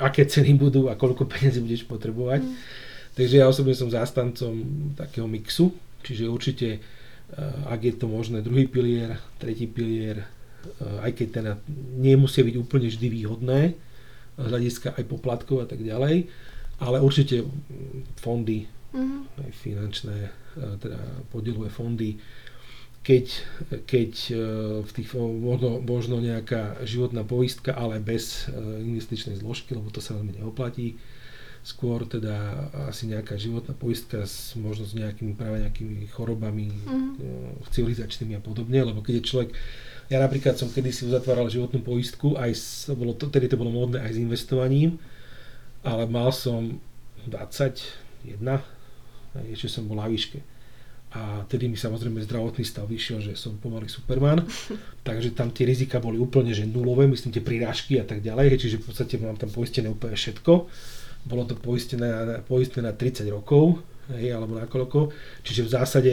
[0.01, 2.41] aké ceny budú a koľko peniazy budeš potrebovať.
[2.45, 2.55] Mm.
[3.19, 4.55] Takže ja osobne som zástancom
[4.95, 5.75] takého mixu,
[6.07, 11.53] čiže určite, eh, ak je to možné, druhý pilier, tretí pilier, eh, aj keď teda
[11.99, 13.61] nemusia byť úplne vždy výhodné,
[14.39, 16.31] z hľadiska aj poplatkov a tak ďalej,
[16.79, 17.43] ale určite
[18.23, 19.43] fondy, mm.
[19.43, 22.15] aj finančné, eh, teda podielové fondy,
[23.09, 23.27] keď,
[23.89, 24.33] keď e,
[24.85, 30.13] v tých, možno, možno nejaká životná poistka, ale bez e, investičnej zložky, lebo to sa
[30.13, 31.01] veľmi neoplatí.
[31.65, 37.65] Skôr teda asi nejaká životná poistka s, možno s nejakými práve nejakými chorobami mm.
[37.73, 39.51] civilizačnými a podobne, lebo keď je človek
[40.09, 44.01] ja napríklad som kedysi uzatváral životnú poistku, aj s, bolo to, tedy to bolo módne
[44.01, 44.97] aj s investovaním,
[45.85, 46.81] ale mal som
[47.29, 48.41] 21,
[49.53, 50.58] ešte som bol na výške
[51.09, 54.45] a tedy mi samozrejme zdravotný stav vyšiel, že som pomaly Superman,
[55.09, 58.85] takže tam tie rizika boli úplne že nulové, myslím tie prirážky a tak ďalej, čiže
[58.85, 60.69] v podstate mám tam poistené úplne všetko.
[61.25, 63.81] Bolo to poistené, poistené na 30 rokov,
[64.13, 65.09] hej, alebo na koľko,
[65.45, 66.13] čiže v zásade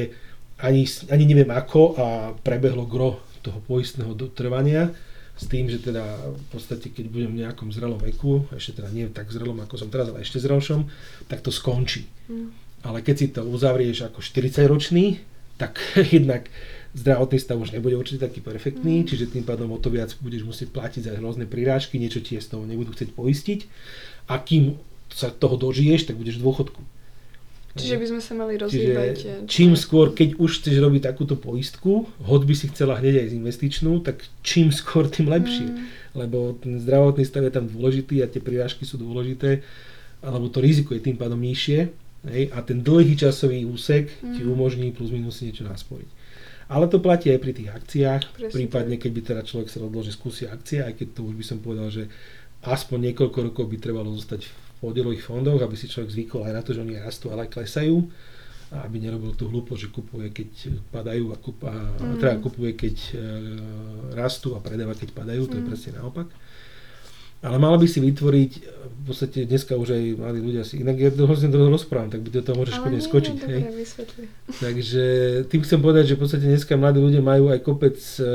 [0.64, 2.08] ani, ani neviem ako a
[2.40, 4.96] prebehlo gro toho poistného trvania.
[5.36, 9.12] S tým, že teda v podstate keď budem v nejakom zrelom veku, ešte teda nie
[9.12, 10.88] tak zrelom ako som teraz, ale ešte zrelšom,
[11.28, 12.08] tak to skončí.
[12.32, 15.18] Mm ale keď si to uzavrieš ako 40 ročný,
[15.58, 15.82] tak
[16.16, 16.46] jednak
[16.96, 19.08] zdravotný stav už nebude určite taký perfektný, Mm.
[19.10, 22.48] čiže tým pádom o to viac budeš musieť platiť za rôzne prirážky, niečo ti z
[22.48, 23.60] toho nebudú chcieť poistiť
[24.32, 24.78] a kým
[25.12, 26.82] sa toho dožiješ, tak budeš v dôchodku.
[27.76, 29.16] Čiže by sme sa mali rozhýbať.
[29.28, 33.28] eh, čím skôr, keď už chceš robiť takúto poistku, hoď by si chcela hneď aj
[33.28, 35.68] z investičnú, tak čím skôr, tým lepšie.
[35.68, 35.84] Mm.
[36.16, 39.60] Lebo ten zdravotný stav je tam dôležitý a tie prirážky sú dôležité,
[40.24, 41.92] alebo to riziko je tým pádom nižšie
[42.30, 44.52] hej, a ten dlhý časový úsek ti Mm.
[44.52, 46.10] umožní plus minus niečo naspojiť.
[46.66, 50.12] Ale to platí aj pri tých akciách, Presne prípadne keď by teda človek sa že
[50.12, 52.10] skúsi akcie, aj keď to už by som povedal, že
[52.66, 56.62] aspoň niekoľko rokov by trebalo zostať v podielových fondoch, aby si človek zvykol aj na
[56.66, 57.96] to, že oni rastú, ale aj klesajú
[58.74, 60.50] a aby nerobil tú hlúpo, že kupuje, keď
[60.90, 62.18] padajú a, kup, a Mm.
[62.18, 63.18] teda kupuje, keď e,
[64.18, 65.70] rastú a predáva, keď padajú, to je Mm.
[65.70, 66.28] presne naopak.
[67.46, 68.52] Ale mal by si vytvoriť,
[69.06, 72.26] v podstate dneska už aj mladí ľudia si, inak ja to hrozne dlho rozprávam, tak
[72.26, 73.36] by do toho môžeš nie, skočiť.
[73.38, 73.62] nie, hej?
[73.62, 74.26] dobre.
[74.66, 75.04] Takže
[75.46, 78.28] tým chcem povedať, že v podstate dneska mladí ľudia majú aj kopec e, e,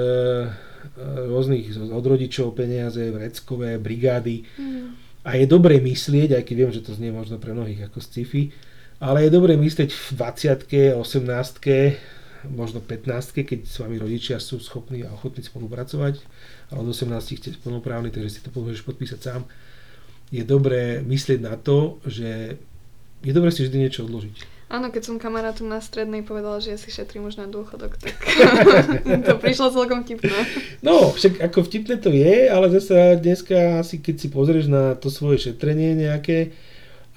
[1.27, 4.95] rôznych od rodičov peniaze, vreckové, brigády Mm.
[5.27, 8.55] a je dobré myslieť, aj keď viem, že to znie možno pre mnohých ako sci-fi,
[9.03, 15.05] ale je dobré myslieť v 20 18 možno 15 keď s vami rodičia sú schopní
[15.05, 16.23] a ochotní spolupracovať,
[16.73, 19.43] ale od 18 ste plnoprávni, takže si to môžeš podpísať sám.
[20.31, 22.57] Je dobré myslieť na to, že
[23.21, 24.61] je dobré si vždy niečo odložiť.
[24.71, 28.15] Áno, keď som kamarátom na strednej povedala, že ja si šetrím už na dôchodok, tak
[29.27, 30.47] to prišlo celkom vtipné.
[30.79, 35.11] No, však ako vtipné to je, ale zase dneska asi keď si pozrieš na to
[35.11, 36.55] svoje šetrenie nejaké,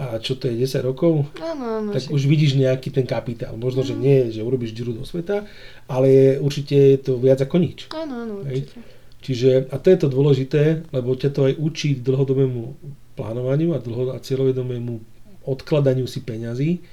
[0.03, 1.89] a čo to je 10 rokov, Áno, áno.
[1.93, 3.55] tak však- už vidíš nejaký ten kapitál.
[3.55, 4.01] Možno, že Mhm.
[4.01, 5.47] nie, že urobíš džuru do sveta,
[5.87, 7.87] ale určite je to viac ako nič.
[7.89, 8.67] Áno, áno, Hej.
[8.67, 8.79] určite.
[9.23, 10.61] Čiže, a to je to dôležité,
[10.91, 12.75] lebo ťa to aj učí k dlhodobému
[13.15, 14.99] plánovaniu a, dlho, a cieľovedomému
[15.47, 16.83] odkladaniu si peňazí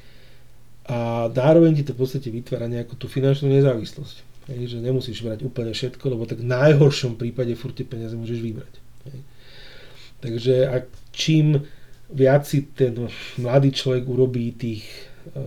[0.86, 4.16] a zároveň ti to v podstate vytvára nejakú tú finančnú nezávislosť.
[4.46, 8.38] Hej, že nemusíš brať úplne všetko, lebo tak v najhoršom prípade furt tie peniaze môžeš
[8.38, 8.74] vybrať.
[9.06, 9.20] Hej.
[10.20, 10.76] Takže a
[11.10, 11.62] čím
[12.10, 15.42] viac si ten mladý človek urobí tých e,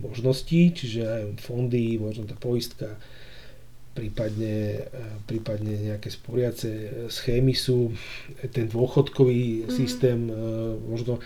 [0.00, 2.98] možností, čiže aj fondy, možno tá poistka,
[3.96, 7.96] prípadne, e, prípadne nejaké sporiace e, schémy sú,
[8.52, 9.70] ten dôchodkový Mhm.
[9.72, 10.32] systém, e,
[10.84, 11.18] možno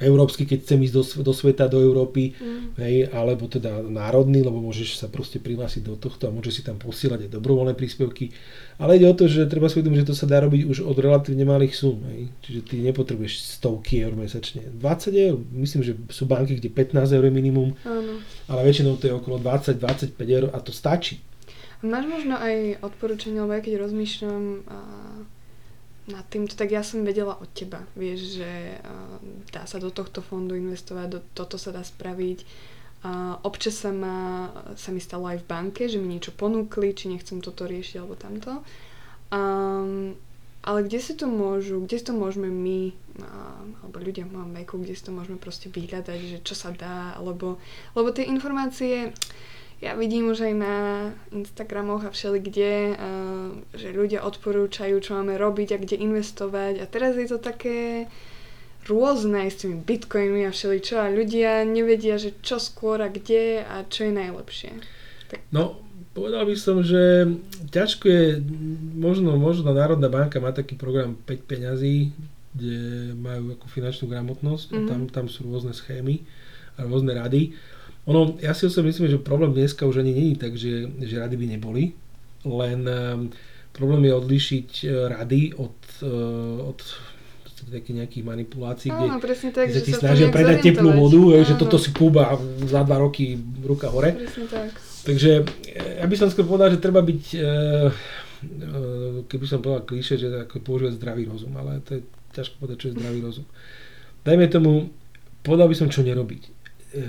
[0.00, 2.80] európsky, keď chcem ísť do, do sveta, do Európy, Mm.
[2.80, 6.80] hej, alebo teda národný, lebo môžeš sa proste prihlásiť do tohto a môžeš si tam
[6.80, 8.32] posielať aj dobrovoľné príspevky.
[8.80, 10.96] Ale ide o to, že treba si uvedomiť, že to sa dá robiť už od
[10.96, 12.00] relatívne malých sum.
[12.08, 12.32] Hej.
[12.40, 14.64] Čiže ty nepotrebuješ stovky eur mesačne.
[14.64, 18.24] 20 eur, myslím, že sú banky, kde 15 eur je minimum, Áno.
[18.48, 21.20] ale väčšinou to je okolo 20-25 eur a to stačí.
[21.82, 24.44] Máš možno aj odporúčanie, lebo ja keď rozmýšľam
[26.02, 27.86] nad týmto, tak ja som vedela od teba.
[27.94, 28.52] Vieš, že
[29.54, 32.42] dá sa do tohto fondu investovať, do, toto sa dá spraviť.
[33.02, 37.10] A občas sa, ma, sa mi stalo aj v banke, že mi niečo ponúkli, či
[37.10, 38.62] nechcem toto riešiť alebo tamto.
[39.34, 40.14] Um,
[40.62, 42.94] ale kde si to môžu, kde si to môžeme my,
[43.82, 47.18] alebo ľudia v mojom veku, kde si to môžeme proste vyhľadať, že čo sa dá,
[47.18, 47.58] alebo,
[47.98, 49.10] lebo tie informácie,
[49.82, 50.76] ja vidím už aj na
[51.34, 56.86] Instagramoch a všeli kde, uh, že ľudia odporúčajú, čo máme robiť a kde investovať a
[56.86, 58.06] teraz je to také
[58.86, 63.62] rôzne aj s tými bitcoinmi a všeličo a ľudia nevedia, že čo skôr a kde
[63.62, 64.70] a čo je najlepšie.
[65.54, 65.78] No,
[66.12, 67.30] povedal by som, že
[67.70, 68.26] ťažko je,
[68.98, 72.10] možno, možno Národná banka má taký program 5 peňazí,
[72.52, 72.78] kde
[73.16, 74.88] majú ako finančnú gramotnosť a Mhm.
[74.90, 76.20] tam, tam sú rôzne schémy
[76.76, 77.54] a rôzne rady.
[78.10, 81.36] Ono, ja si osobne myslím, že problém dneska už ani není tak, že, že rady
[81.38, 81.94] by neboli,
[82.42, 83.30] len um,
[83.70, 86.82] problém je odlišiť eh, rady od, uh, od
[87.70, 91.60] takých nejakých manipulácií, kde, presne tak, ti že sa snažia predať teplú vodu, že Áno,
[91.62, 92.34] toto si kúba a
[92.66, 94.18] za dva roky ruka hore.
[94.18, 94.68] Presne tak.
[95.02, 95.30] Takže
[95.70, 97.50] e, ja by som skôr povedal, že treba byť, e, e,
[99.26, 102.02] keby som povedal klíše, že ako používať zdravý rozum, ale to je
[102.34, 103.46] ťažko povedať, čo je zdravý rozum.
[104.22, 104.92] Dajme tomu,
[105.42, 106.51] povedal by som, čo nerobiť.
[106.92, 107.04] E,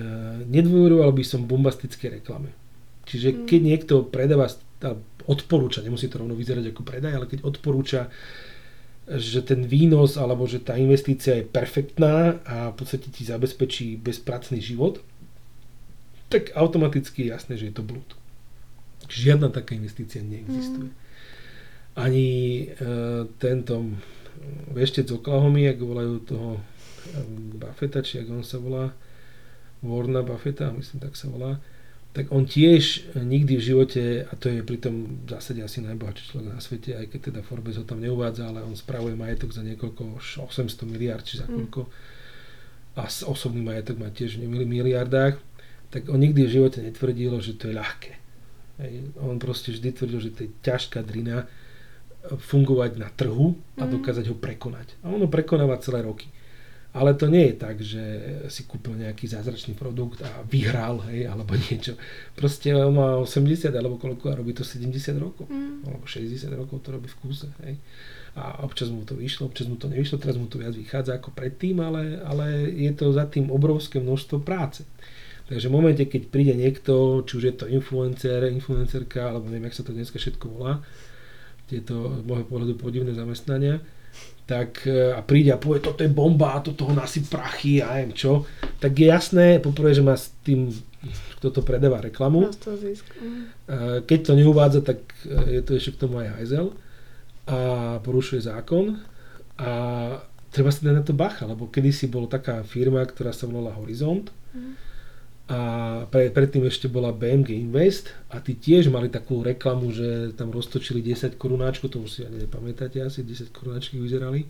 [0.47, 2.55] nedôveroval by som bombastické reklame.
[3.03, 3.39] Čiže Mm.
[3.43, 4.47] keď niekto predáva,
[5.27, 8.07] odporúča, nemusí to rovno vyzerať ako predaj, ale keď odporúča,
[9.07, 14.63] že ten výnos alebo že tá investícia je perfektná a v podstate ti zabezpečí bezpracný
[14.63, 15.03] život,
[16.31, 18.07] tak automaticky je jasné, že je to blúd.
[19.11, 20.95] Žiadna taká investícia neexistuje.
[21.93, 22.27] Ani
[22.71, 23.83] e, tento
[24.71, 26.49] veštec z Oklahomy, ako volajú toho
[27.59, 28.95] Buffetta, či ako on sa volá,
[29.83, 31.59] Warna Buffetta, myslím tak sa volá,
[32.13, 36.47] tak on tiež nikdy v živote, a to je pritom v zásade asi najbohatší človek
[36.47, 40.21] na svete, aj keď teda Forbes ho tam neuvádza, ale on spravuje majetok za niekoľko,
[40.39, 41.53] 800 miliard, či za Mm.
[41.67, 41.81] koľko.
[42.95, 45.41] A osobný majetok má tiež v mili- miliardách.
[45.89, 48.13] Tak on nikdy v živote netvrdil, že to je ľahké.
[49.17, 51.45] On proste vždy tvrdil, že to je ťažká drina
[52.23, 53.91] fungovať na trhu a Mhm.
[53.91, 55.01] dokázať ho prekonať.
[55.01, 56.29] A ono prekonáva celé roky.
[56.93, 58.03] Ale to nie je tak, že
[58.53, 61.97] si kúpil nejaký zázračný produkt a vyhral, hej, alebo niečo.
[62.37, 65.49] Proste on má 80 alebo koľko a robí to 70 rokov.
[65.49, 65.89] Mm.
[65.89, 67.81] Alebo 60 rokov to robí v kúse, hej.
[68.33, 71.33] A občas mu to vyšlo, občas mu to nevyšlo, teraz mu to viac vychádza ako
[71.37, 74.85] predtým, ale, ale je to za tým obrovské množstvo práce.
[75.49, 79.77] Takže v momente, keď príde niekto, či už je to influencer, influencerka, alebo neviem, jak
[79.77, 80.81] sa to dneska všetko volá,
[81.69, 83.81] tieto z môjho pohľadu podivné zamestnania,
[84.43, 88.15] tak e, a príde a povie, toto je bomba, toto ho nasyp prachy a neviem
[88.15, 88.43] čo,
[88.79, 90.67] tak je jasné, poprvé, že má s tým,
[91.39, 92.75] kto to predáva reklamu, toho.
[92.75, 93.43] Mm.
[93.67, 96.75] E, keď to neuvádza, tak e, je to ešte k tomu aj hajzel
[97.43, 97.59] a
[97.99, 98.99] porušuje zákon
[99.59, 99.71] a
[100.51, 104.31] treba si dať na to bacha, lebo kedysi bola taká firma, ktorá sa volala Horizont
[104.53, 104.92] Mhm.
[105.43, 105.59] A
[106.07, 111.03] pre, predtým ešte bola BMG Invest a tí tiež mali takú reklamu, že tam roztočili
[111.03, 114.47] 10 korunáčkov, to už si ani nepamätáte asi, 10 korunáčky vyzerali.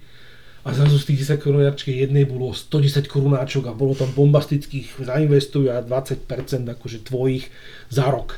[0.64, 5.74] A zrazu z tých 10 korunáčky jednej bolo 110 korunáčok a bolo tam bombastických, zainvestujú
[5.74, 6.30] a 20%
[6.78, 7.50] akože tvojich
[7.90, 8.38] za rok.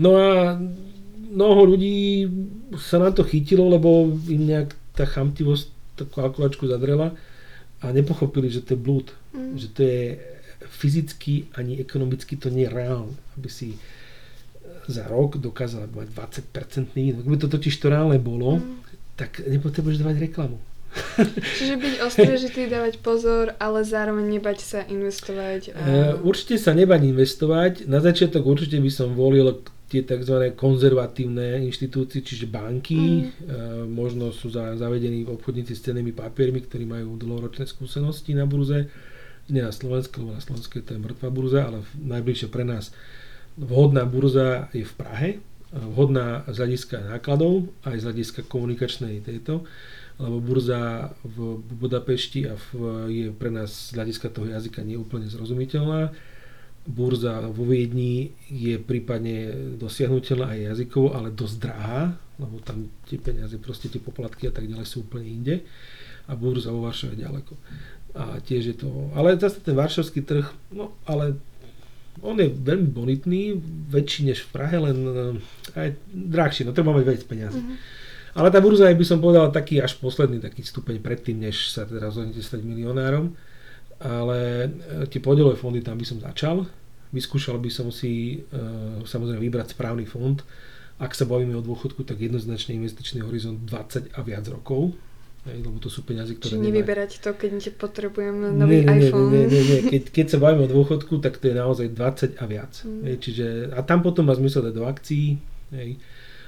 [0.00, 0.56] No a
[1.28, 2.24] mnoho ľudí
[2.80, 5.68] sa na to chytilo, lebo im nejak tá chamtivosť
[6.00, 7.12] takú kalkulačku zadrela
[7.84, 9.06] a nepochopili, že to je blúd.
[9.36, 9.54] Mm.
[9.60, 10.02] Že to je
[10.64, 13.76] fyzicky ani ekonomicky to nie je reálne, aby si
[14.86, 16.08] za rok dokázala mať
[16.54, 17.22] 20% výnos.
[17.22, 18.78] Ak by to totiž to reálne bolo, Mm.
[19.18, 20.58] tak nepotrebuješ dávať reklamu.
[21.58, 25.74] Čiže byť ostražitý, dávať pozor, ale zároveň nebať sa investovať.
[25.74, 27.72] Uh, určite sa nebať investovať.
[27.84, 30.56] Na začiatok určite by som volil tie tzv.
[30.56, 33.28] konzervatívne inštitúcie, čiže banky.
[33.28, 33.92] Mm.
[33.92, 38.88] Možno sú za, zavedení obchodníci s cennými papiermi, ktorí majú dlhoročné skúsenosti na burze.
[39.46, 42.90] Nie na Slovensku, lebo na Slovensku to je mŕtva burza, ale najbližšie pre nás
[43.54, 45.30] vhodná burza je v Prahe.
[45.76, 49.66] Vhodná z hľadiska nákladov, aj z hľadiska komunikačnej tejto
[50.16, 52.72] lebo burza v Budapešti a v,
[53.12, 56.08] je pre nás z hľadiska toho jazyka neúplne zrozumiteľná.
[56.86, 63.58] Burza vo Viedni je prípadne dosiahnutelná aj jazykovo, ale dosť drahá, lebo tam tie peniaze,
[63.60, 65.54] proste tie poplatky a tak ďalej sú úplne inde.
[66.26, 67.52] A burza vo Varšave je ďaleko.
[68.16, 68.88] A tiež je to...
[69.12, 71.36] Ale zase ten varšavský trh, no ale
[72.24, 73.60] on je veľmi bonitný,
[73.92, 77.60] väčší než v Prahe, len eh, aj drahší, no treba mať viac peniazy.
[77.60, 77.76] Mhm.
[78.36, 81.88] Ale tá burza je, by som povedal, taký až posledný taký stupeň predtým, než sa
[81.88, 83.32] teda rozhodnete stať milionárom.
[83.96, 86.68] Ale e, tie podielové fondy tam by som začal.
[87.16, 88.60] Vyskúšal by som si e,
[89.08, 90.36] samozrejme vybrať správny fond.
[91.00, 94.92] Ak sa bavíme o dôchodku, tak jednoznačne investičný horizont 20 a viac rokov.
[95.46, 98.98] Hej, lebo to sú peniaze, ktoré Čiže nemajú- nevyberať to, keď potrebujem nový nie, nie,
[99.06, 99.30] iPhone.
[99.30, 99.80] Nie, nie, nie.
[99.94, 102.72] Keď, keď sa bavíme o dôchodku, tak to je naozaj 20 a viac.
[102.82, 103.02] Mm.
[103.06, 105.38] Hej, čiže, a tam potom má zmysel dať do akcií.
[105.70, 106.02] Hej.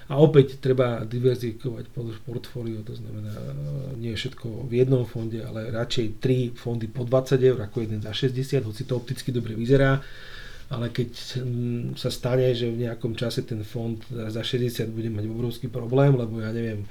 [0.08, 1.92] A opäť treba diverzifikovať
[2.24, 3.44] portfólio, to znamená e,
[4.00, 8.16] nie všetko v jednom fonde, ale radšej 3 fondy po 20 eur ako jeden za
[8.16, 10.00] 60, hoci to opticky dobre vyzerá.
[10.68, 11.10] Ale keď
[11.96, 16.44] sa stane, že v nejakom čase ten fond za 60 bude mať obrovský problém, lebo
[16.44, 16.84] ja neviem,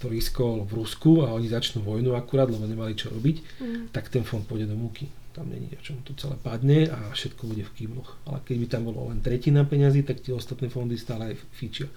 [0.00, 3.82] to riskol v Rusku a oni začnú vojnu akurát, lebo nemali čo robiť, Mm.
[3.94, 5.08] tak ten fond pôjde do múky.
[5.34, 8.22] Tam není o čom to celé padne a všetko bude v kýbloch.
[8.30, 11.90] Ale keď by tam bolo len tretina peňazí, tak tie ostatné fondy stále aj fičia.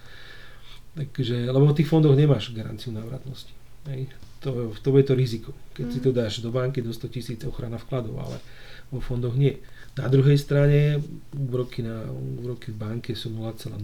[0.97, 3.53] Takže, lebo v tých fondoch nemáš garanciu návratnosti.
[3.85, 4.09] Hej.
[4.41, 5.53] To, to bude to riziko.
[5.77, 5.93] Keď mm.
[5.93, 8.41] si to dáš do banky do 100 tisíc ochrana vkladov, ale
[8.89, 9.61] vo fondoch nie.
[9.97, 11.01] Na druhej strane
[11.33, 12.05] úroky, na,
[12.41, 13.77] úroky v banke sú 0,00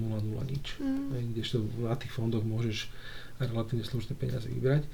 [0.50, 0.66] nič.
[0.82, 1.34] Mm.
[1.34, 2.90] Kdežto na tých fondoch môžeš
[3.50, 4.86] relatívne slušné peniaze vybrať.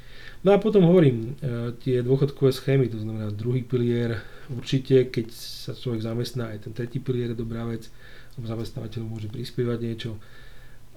[0.42, 5.72] No a potom hovorím, e, tie dôchodkové schémy, to znamená druhý pilier, určite keď sa
[5.76, 7.92] človek zamestná, aj ten tretí pilier je dobrá vec,
[8.40, 10.12] lebo zamestnávateľ môže prispievať niečo.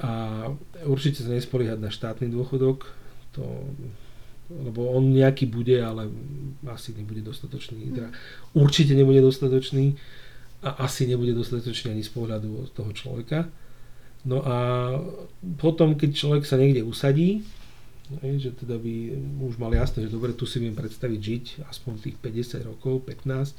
[0.03, 0.47] A
[0.87, 2.91] určite sa nespoliehať na štátny dôchodok,
[3.33, 3.43] to,
[4.51, 6.11] lebo on nejaký bude, ale
[6.69, 7.93] asi nebude dostatočný.
[7.93, 8.09] Teda
[8.53, 9.97] určite nebude dostatočný
[10.63, 13.51] a asi nebude dostatočný ani z pohľadu toho človeka.
[14.23, 14.57] No a
[15.59, 17.43] potom, keď človek sa niekde usadí,
[18.21, 18.95] že teda by
[19.41, 23.57] už mal jasné, že dobre, tu si viem predstaviť žiť aspoň tých 50 rokov, 15,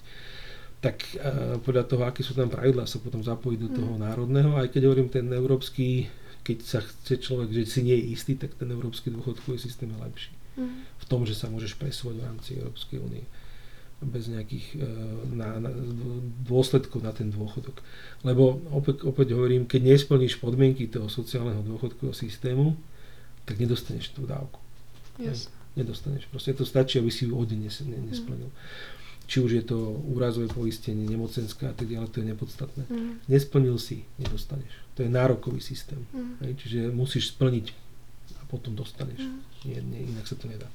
[0.83, 4.59] tak uh, podľa toho, aké sú tam pravidlá, sa potom zapojiť do toho národného.
[4.59, 6.11] Aj keď hovorím ten európsky,
[6.43, 9.99] keď sa chce človek, že si nie je istý, tak ten európsky dôchodkový systém je
[10.03, 10.33] lepší.
[10.59, 10.83] Mm.
[10.99, 13.23] V tom, že sa môžeš presúvať v rámci Európskej únie
[14.05, 14.83] bez nejakých uh,
[15.33, 15.69] na, na,
[16.43, 17.79] dôsledkov na ten dôchodok.
[18.21, 22.77] Lebo opäť, opäť hovorím, keď nesplníš podmienky toho sociálneho dôchodkového systému,
[23.43, 24.59] tak nedostaneš tú dávku.
[25.19, 25.51] Yes.
[25.75, 26.29] Nedostaneš.
[26.29, 28.49] Proste to stačí, aby si ju od nes, ne, nesplnil.
[29.23, 29.77] či už je to
[30.13, 32.83] úrazové poistenie, nemocenská a tak ďalej, to je nepodstatné.
[32.87, 33.27] Mhm.
[33.27, 34.71] Nesplnil si, nedostaneš.
[34.99, 35.99] To je nárokový systém.
[36.13, 36.33] Mhm.
[36.45, 37.73] Hej, čiže musíš splniť
[38.39, 39.19] a potom dostaneš.
[39.23, 39.37] Mhm.
[39.63, 40.67] Nie, nie, inak sa to nedá.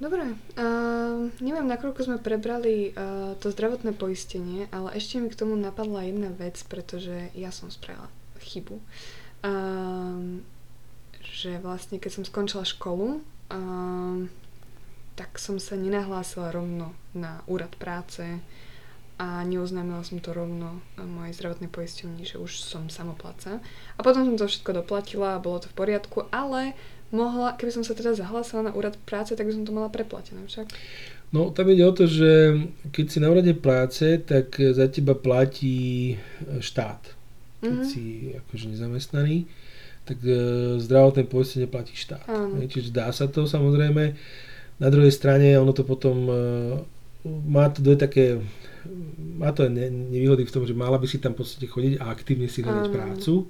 [0.00, 5.52] Dobre, uh, neviem, nakoľko sme prebrali uh, to zdravotné poistenie, ale ešte mi k tomu
[5.60, 8.08] napadla jedna vec, pretože ja som spravila
[8.40, 8.80] chybu.
[9.44, 10.40] Uh,
[11.20, 14.24] že vlastne keď som skončila školu, uh,
[15.20, 18.24] tak som sa nenahlásila rovno na úrad práce
[19.20, 23.60] a neoznámila som to rovno mojej zdravotnej poisťovni, že už som samoplaca.
[23.60, 26.72] A potom som to všetko doplatila a bolo to v poriadku, ale
[27.10, 30.42] mohla, keby som sa teda zahlásila na úrad práce, tak by som to mala preplatené
[30.44, 30.70] však.
[31.30, 32.58] No tam ide o to, že
[32.90, 36.18] keď si na úrade práce, tak za teba platí
[36.58, 36.98] štát.
[37.60, 37.86] Keď Mhm.
[37.86, 38.02] si
[38.34, 39.46] akože nezamestnaný,
[40.02, 40.34] tak e,
[40.80, 42.24] zdravotné poistenie platí štát.
[42.26, 42.58] Áno.
[42.58, 44.16] Čiže dá sa to samozrejme.
[44.80, 46.34] Na druhej strane ono to potom e,
[47.46, 48.40] má to dve také
[49.36, 52.00] má to aj ne- nevýhody v tom, že mala by si tam v podstate chodiť
[52.00, 53.44] a aktívne si hľadať prácu.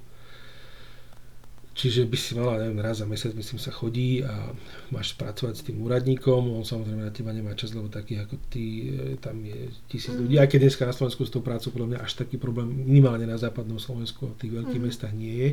[1.71, 4.51] Čiže by si mala, neviem, raz za mesiac myslím sa chodí a
[4.91, 8.91] máš pracovať s tým úradníkom, on samozrejme na teba nemá čas, lebo takých ako ty,
[8.91, 10.19] e, tam je tisíc Mhm.
[10.19, 13.23] ľudí, aj keď dneska na Slovensku s tou prácou podľa mňa až taký problém minimálne
[13.23, 14.87] na západnom Slovensku a v tých veľkých Mhm.
[14.91, 15.49] mestách nie je,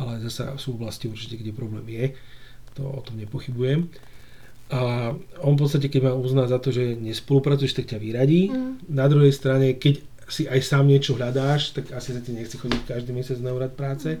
[0.00, 2.16] ale zase sú oblasti určite, kde problém je,
[2.72, 3.84] to o tom nepochybujem.
[4.72, 5.12] A
[5.44, 8.48] on v podstate, keď ma uzná za to, že nespolupracuješ, tak ťa vyradí.
[8.48, 8.96] Mhm.
[8.96, 12.86] Na druhej strane, keď si aj sám niečo hľadáš, tak asi sa ti nechce chodiť
[12.86, 14.14] každý mesiac na úrad práce.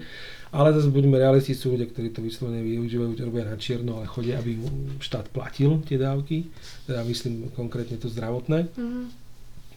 [0.50, 4.10] Ale zase buďme realisti, sú ľudia, ktorí to vyslovene využívajú, to robia na čierno, ale
[4.10, 4.58] chodia, aby
[4.98, 6.50] štát platil tie dávky.
[6.90, 8.66] Teda myslím konkrétne to zdravotné.
[8.74, 9.30] Mhm.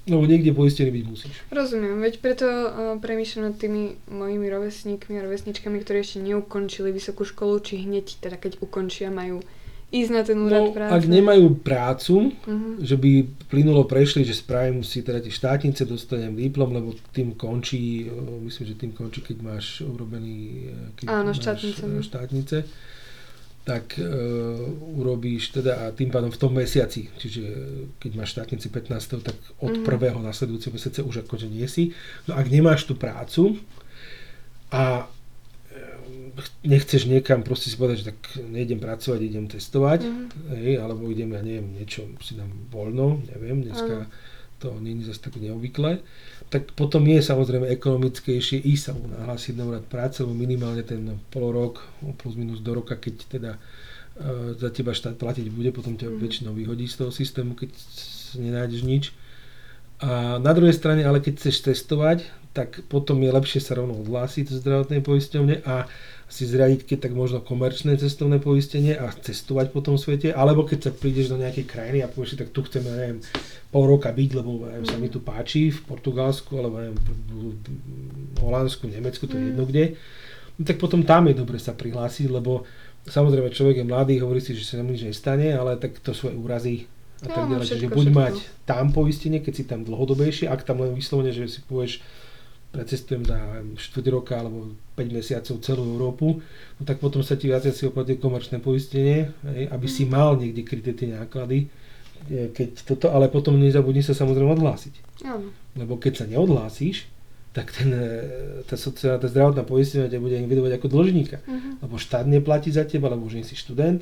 [0.03, 1.36] Lebo niekde poistený byť musíš.
[1.47, 7.24] Rozumiem, veď preto uh, premýšľam nad tými mojimi rovesníkmi a rovesničkami, ktorí ešte neukončili vysokú
[7.24, 9.39] školu, či hneď, teda keď ukončia, majú
[9.93, 10.89] ísť na ten úrad No, práce.
[10.91, 12.81] ak nemajú prácu, Mhm.
[12.81, 13.11] že by
[13.47, 18.65] plynulo prešli, že spravím si teda tie štátnice, dostanem diplom, lebo tým končí, e, myslím,
[18.65, 22.01] že tým končí, keď máš urobený e, keď Áno, máš štátnice, e, no.
[22.01, 22.57] štátnice
[23.63, 24.03] tak e,
[24.93, 27.41] urobíš teda a tým pádom v tom mesiaci, čiže
[27.95, 29.21] keď máš štátnici 15.
[29.21, 29.83] tak od Mhm.
[29.83, 31.95] prvého nasledujúceho mesiaca už akože nie si.
[32.25, 33.55] No ak nemáš tú prácu
[34.67, 35.07] a
[36.63, 40.23] nechceš niekam proste si povedať, že tak nejdem pracovať, idem testovať, Mhm.
[40.57, 44.07] hej, alebo idem, ja neviem, niečo si dám voľno, neviem, dneska
[44.57, 45.99] to nie je zase tak neobvyklé,
[46.47, 51.03] tak potom je samozrejme ekonomickejšie ísť sa mu nahlásiť na úrad práce, lebo minimálne ten
[51.29, 51.84] pol rok,
[52.15, 53.51] plus minus do roka, keď teda
[54.13, 56.17] e, za teba štát platiť bude, potom ťa Mhm.
[56.21, 57.73] väčšinou vyhodí z toho systému, keď
[58.38, 59.09] nenájdeš nič.
[59.99, 62.21] A na druhej strane, ale keď chceš testovať,
[62.53, 65.89] tak potom je lepšie sa rovno odhlásiť zdravotnej poisťovne a
[66.34, 70.89] si zriadiť keď tak možno komerčné cestovné poistenie a cestovať po tom svete, alebo keď
[70.89, 73.21] sa prídeš do nejakej krajiny a povieš si, tak tu chcem, ja neviem,
[73.69, 77.53] pol roka byť, lebo neviem, sa mi tu páči v Portugalsku, alebo neviem, v-
[78.34, 79.49] v Holandsku, Nemecku, to je Mm.
[79.53, 79.86] jedno kde,
[80.57, 82.65] no tak potom tam je dobre sa prihlásiť, lebo
[83.05, 86.34] samozrejme človek je mladý, hovorí si, že sa nám nič nestane, ale tak to aj
[86.34, 86.89] úrazy
[87.21, 87.67] a tak ďalej.
[87.69, 88.19] Čiže buď všetko.
[88.19, 92.01] mať tam poistenie, keď si tam dlhodobejšie, ak tam len vyslovene, že si povieš,
[92.74, 93.38] precestujem za
[93.78, 93.78] 4
[94.09, 98.57] roka alebo 5 mesiacov celú Európu, no tak potom sa ti viac si oplatí komerčné
[98.57, 99.30] poistenie,
[99.69, 101.69] aby si mal niekde kryté tie náklady,
[102.34, 105.21] e, keď toto, ale potom nezabudni sa samozrejme odhlásiť.
[105.21, 105.53] Áno.
[105.78, 107.05] Lebo keď sa neodhlásíš,
[107.53, 108.09] tak ten, e,
[108.65, 111.45] tá, sociálna, tá zdravotná poistenia ťa bude evidovať ako dlžníka.
[111.45, 111.86] Mhm.
[111.86, 114.01] Lebo štát neplatí za teba, lebo už nie si študent,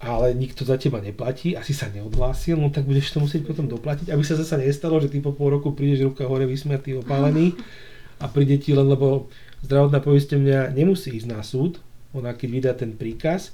[0.00, 4.12] ale nikto za teba neplatí, asi sa neodhlásil, no tak budeš to musieť potom doplatiť,
[4.12, 7.52] aby sa zase nestalo, že ty po pol roku prídeš ruka hore vysmiatý, opálený
[8.16, 9.28] a príde ti len, lebo
[9.60, 11.78] zdravotná poistenia nemusí ísť na súd,
[12.12, 13.52] ona keď vydá ten príkaz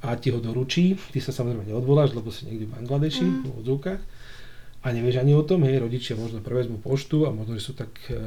[0.00, 3.40] a ti ho doručí, ty sa samozrejme neodvoláš, lebo si niekde v Bangladeši, Mm.
[3.46, 4.02] v odzúkach,
[4.82, 7.94] a nevieš ani o tom, hej, rodičia možno prevezmú poštu a možno, že sú tak,
[8.10, 8.18] e,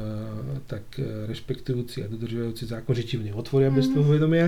[0.64, 3.92] tak e, rešpektujúci a dodržiavajúci zákon, že ti ju neotvoria bez Mhm.
[3.92, 4.46] tvojho vedomia.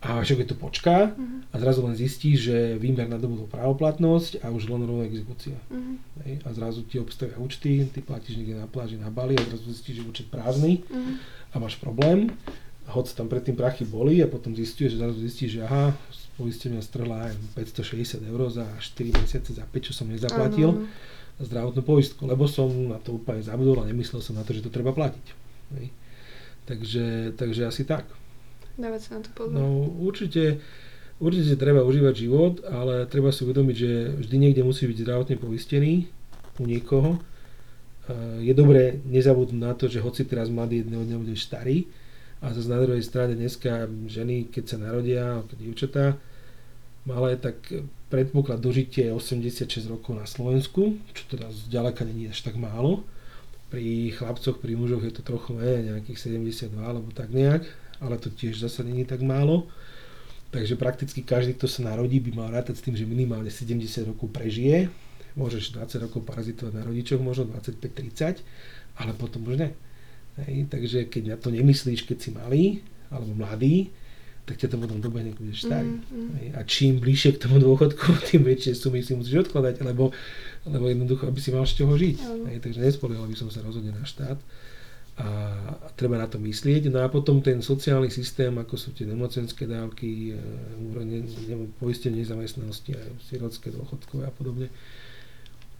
[0.00, 1.52] A však to počká Mhm.
[1.52, 5.60] a zrazu len zistíš, že výmer nadobudol právoplatnosť a už len rovná exekúcia.
[5.68, 5.92] Mhm.
[6.22, 9.68] Hej, a zrazu ti obstavia účty, ty platíš niekde na pláži na Bali a zrazu
[9.68, 11.12] zistíš, že účet prázdny Mhm.
[11.52, 12.32] a máš problém.
[12.86, 15.92] Hoď tam predtým prachy boli a potom zistíš, že zrazu zistíš, že aha,
[16.34, 20.88] poistenia strhla aj 560 eur za 4 mesiace za 5, čo som nezaplatil áno.
[21.38, 24.68] zdravotnú poistku, lebo som na to úplne zabudol a nemyslel som na to, že to
[24.68, 25.26] treba platiť.
[25.74, 25.88] Hej.
[26.64, 28.04] Takže, takže asi tak.
[28.80, 29.52] Dávať sa na to pozor.
[29.52, 30.64] No určite,
[31.20, 33.92] určite treba užívať život, ale treba si uvedomiť, že
[34.24, 36.08] vždy niekde musí byť zdravotne poistený
[36.56, 37.20] u niekoho.
[38.40, 41.84] Je dobré nezabudnúť na to, že hoci teraz mladý jedného dňa budeš starý,
[42.40, 46.16] a zase na druhej strane dneska ženy, keď sa narodia, ako dievčatá,
[47.04, 47.60] malé, tak
[48.08, 53.04] predpoklad dožitie je 86 rokov na Slovensku, čo teda zďaleka není až tak málo.
[53.68, 57.68] Pri chlapcoch, pri mužoch je to trochu menej, nejakých 72 alebo tak nejak,
[58.00, 59.68] ale to tiež zase není tak málo.
[60.50, 64.34] Takže prakticky každý, kto sa narodí, by mal rátať s tým, že minimálne 70 rokov
[64.34, 64.90] prežije.
[65.38, 68.42] Môžeš 20 rokov parazitovať na rodičoch, možno 25-30,
[68.98, 69.70] ale potom už ne.
[70.42, 72.64] Hej, takže keď na to nemyslíš, keď si malý
[73.14, 73.94] alebo mladý,
[74.42, 75.86] tak ťa to potom dobehne, keď budeš starý.
[75.86, 76.30] Mm, mm.
[76.34, 80.10] Hej, a čím bližšie k tomu dôchodku, tým väčšie sumy si musíš odkladať, lebo,
[80.66, 82.18] lebo jednoducho, aby si mal z čoho žiť.
[82.18, 82.44] Mm.
[82.50, 84.42] Hej, takže nespoliehal by som sa rozhodne na štát
[85.18, 86.88] a treba na to myslieť.
[86.88, 92.96] No a potom ten sociálny systém, ako sú tie nemocenské dávky, e, poistenie nezamestnanosti,
[93.28, 94.70] sirotské dôchodkové a podobne,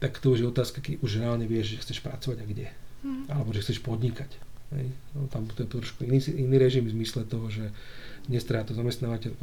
[0.01, 2.67] tak to už je otázka, keď už reálne vieš, že chceš pracovať a kde.
[3.01, 3.25] Hmm.
[3.29, 4.33] Alebo že chceš podnikať.
[4.77, 4.89] Hej.
[5.17, 7.69] No, tam to je trošku iný, iný režim v zmysle toho, že
[8.31, 9.35] nestrá to zamestnávateľ,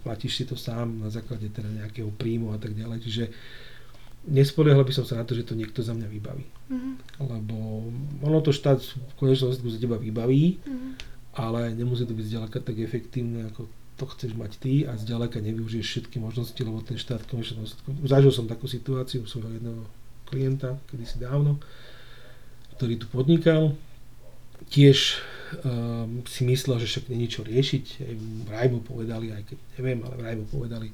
[0.00, 2.98] platíš si to sám na základe teda nejakého príjmu a tak ďalej.
[3.04, 3.24] Čiže
[4.28, 6.44] nespoliehal by som sa na to, že to niekto za mňa vybaví.
[6.44, 6.92] Mm-hmm.
[7.24, 7.56] Lebo
[8.20, 10.92] ono to štát v konečnom za teba vybaví, mm-hmm.
[11.40, 13.68] ale nemusí to byť zďaleka tak efektívne, ako
[14.00, 17.68] to chceš mať ty a zďaleka nevyužiješ všetky možnosti, lebo ten štát v konečnom
[18.08, 19.84] Zažil som takú situáciu svojho jedného
[20.24, 21.60] klienta, kedysi dávno,
[22.80, 23.76] ktorý tu podnikal.
[24.72, 25.20] Tiež
[25.64, 28.08] um, si myslel, že však není čo riešiť.
[28.48, 30.88] Vraj mu povedali, aj keď neviem, ale vraj mu povedali,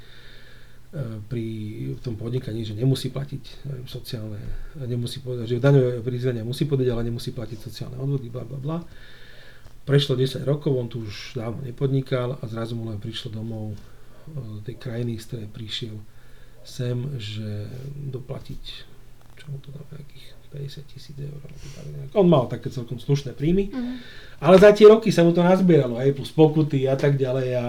[1.28, 1.46] pri
[2.00, 4.40] tom podnikaní, že nemusí platiť neviem, sociálne,
[4.86, 8.78] nemusí povedať, že daňové priznania musí podať, ale nemusí platiť sociálne odvody, bla bla bla.
[9.86, 13.78] Prešlo 10 rokov, on tu už dávno nepodnikal a zrazu mu len prišlo domov e,
[14.34, 15.96] do tej krajiny, z ktorej prišiel
[16.66, 17.70] sem, že
[18.10, 18.62] doplatiť,
[19.38, 21.38] čo mu to dá, nejakých 50 tisíc eur.
[22.18, 23.94] On mal také celkom slušné príjmy, mm.
[24.42, 27.66] ale za tie roky sa mu to nazbieralo, aj plus pokuty a tak ďalej a,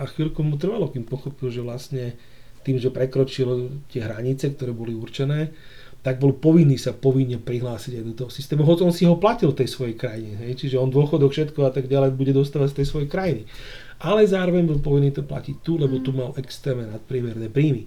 [0.00, 2.16] a chvíľku mu trvalo, kým pochopil, že vlastne
[2.60, 5.52] tým, že prekročil tie hranice, ktoré boli určené,
[6.00, 9.52] tak bol povinný sa povinne prihlásiť aj do toho systému, hoď on si ho platil
[9.52, 10.56] tej svojej krajine, hej?
[10.56, 13.42] čiže on dôchodok, všetko a tak ďalej bude dostávať z tej svojej krajiny.
[14.00, 17.84] Ale zároveň bol povinný to platiť tu, lebo tu mal extrémne nadpriemerné príjmy.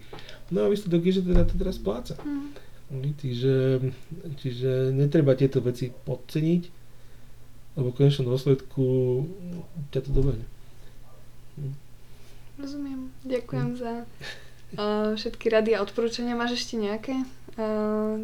[0.53, 2.13] No a výsledok je, že teda to teraz spláca.
[2.21, 2.53] Mm.
[3.17, 3.81] Čiže,
[4.37, 6.63] čiže netreba tieto veci podceniť,
[7.81, 8.85] lebo v konečnom dôsledku
[9.89, 10.45] ťa to dobehne.
[12.61, 13.09] Rozumiem.
[13.25, 13.77] Ďakujem mm.
[13.81, 13.91] za
[14.77, 16.37] uh, všetky rady a odporúčania.
[16.37, 17.13] Máš ešte nejaké
[17.57, 18.21] uh,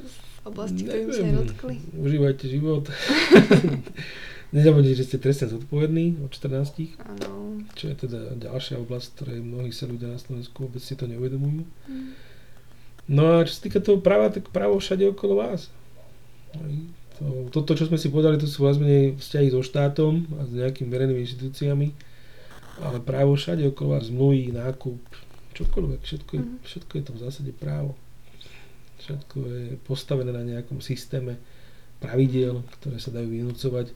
[0.00, 0.14] z
[0.46, 1.74] oblasti, ktorým sa nedotkli?
[1.96, 2.88] Užívajte život.
[4.54, 6.96] Nezabudnite, že ste trestne zodpovední od 14.
[7.02, 7.60] Áno.
[7.74, 11.66] Čo je teda ďalšia oblasť, ktorej mnohí sa ľudia na Slovensku vôbec si to neuvedomujú.
[11.90, 12.14] Mm.
[13.06, 15.70] No a čo sa týka toho práva, tak právo všade okolo vás.
[17.18, 20.90] To, toto, čo sme si povedali, to sú vlastne vzťahy so štátom a s nejakými
[20.90, 21.88] verejnými inštitúciami,
[22.82, 25.00] ale právo všade okolo vás, zmluví, nákup,
[25.56, 26.56] čokoľvek, všetko je, mm.
[26.68, 27.96] všetko je to v zásade právo.
[29.00, 31.40] Všetko je postavené na nejakom systéme
[32.00, 33.92] pravidiel, ktoré sa dajú vynúcovať.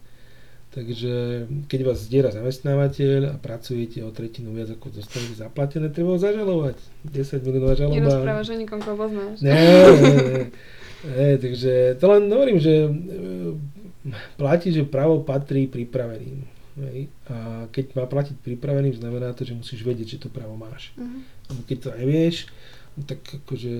[0.71, 6.21] Takže keď vás zdiera zamestnávateľ a pracujete o tretinu viac ako dostanete zaplatené, treba ho
[6.23, 6.79] zažalovať.
[7.11, 7.99] 10 minútová žaloba.
[7.99, 9.43] Nerozprávaš o nikom, koho poznáš.
[9.43, 10.45] Nie, nie, nie.
[11.11, 12.91] nie, takže to len hovorím, že e,
[14.39, 16.60] platí, že právo patrí pripraveným.
[16.89, 17.13] Hej.
[17.29, 20.93] A keď má platiť pripraveným, znamená to, že musíš vedieť, že to právo máš.
[20.97, 21.61] Uh-huh.
[21.69, 22.37] Keď to nevieš,
[23.07, 23.71] tak akože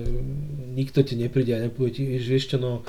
[0.73, 2.81] nikto ti nepríde a nepovie ti, že ešte no,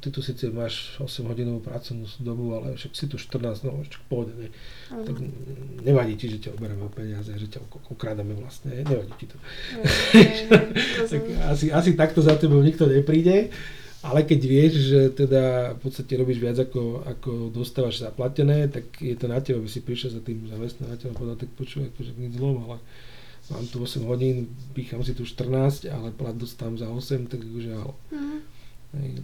[0.00, 4.02] ty tu síce máš 8 hodinovú pracovnú dobu, ale však si tu 14, no však
[4.08, 4.48] pôjde, ne.
[4.48, 5.04] Uh-huh.
[5.04, 5.14] Tak
[5.84, 7.60] nevadí ti, že ťa oberieme o peniaze, že ťa
[7.92, 9.36] okrádame vlastne, nevadí ti to.
[9.36, 11.08] Uh-huh.
[11.12, 13.52] tak asi, asi takto za tebou nikto nepríde.
[14.04, 19.16] Ale keď vieš, že teda v podstate robíš viac ako, ako dostávaš zaplatené, tak je
[19.16, 22.36] to na teba, aby si prišiel za tým zamestnávateľom a povedal, tak počúvaj, akože nič
[22.36, 22.76] zlom, ale
[23.50, 27.72] mám tu 8 hodín, pýcham si tu 14, ale plat dostám za 8, tak akože
[27.72, 27.94] ale.
[28.12, 28.40] Mm.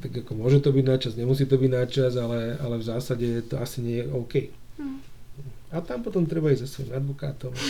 [0.02, 2.84] Tak ako môže to byť na čas, nemusí to byť na čas, ale, ale v
[2.84, 4.34] zásade to asi nie je OK.
[4.80, 4.98] Mm.
[5.72, 7.52] A tam potom treba ísť za svojím advokátom.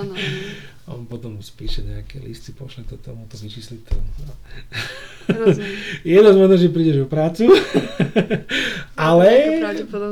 [0.00, 0.16] Áno.
[0.82, 3.94] A on potom spíše nejaké listy, pošle to tomu, to vyčísli to.
[3.94, 4.34] No.
[6.02, 7.46] je dosť že prídeš o prácu,
[8.98, 9.62] ale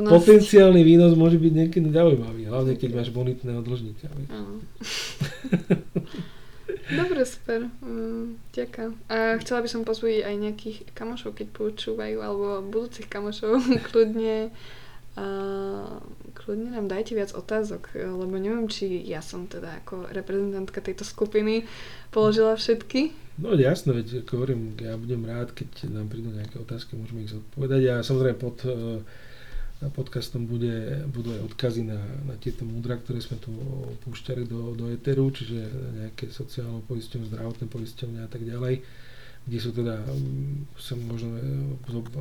[0.07, 4.07] potenciálny výnos môže byť niekedy zaujímavý, hlavne keď máš bonitného dlžníka.
[6.91, 7.71] Dobre, super.
[7.79, 8.91] Mm, ďakujem.
[9.07, 14.51] A chcela by som pozvať aj nejakých kamošov, keď počúvajú, alebo budúcich kamošov, kľudne
[15.11, 15.99] Uh,
[16.31, 21.67] kľudne nám dajte viac otázok, lebo neviem, či ja som teda ako reprezentantka tejto skupiny
[22.15, 23.11] položila všetky.
[23.43, 27.33] No jasno, veď ako hovorím, ja budem rád, keď nám prídu nejaké otázky, môžeme ich
[27.35, 27.81] zodpovedať.
[27.91, 29.03] A samozrejme pod uh,
[29.89, 31.97] podcastom bude, budú aj odkazy na,
[32.29, 33.49] na tieto múdra, ktoré sme tu
[34.05, 35.57] púšťali do, do Eteru, čiže
[36.05, 38.85] nejaké sociálne poisťovne, zdravotné poisťovne a tak ďalej,
[39.49, 41.33] kde sú teda, mm, sa možno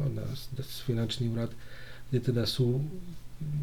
[0.08, 1.52] na, na finančný úrad,
[2.10, 2.82] kde teda sú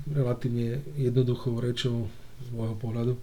[0.10, 2.10] relatívne jednoduchou rečou
[2.42, 3.22] z môjho pohľadu e,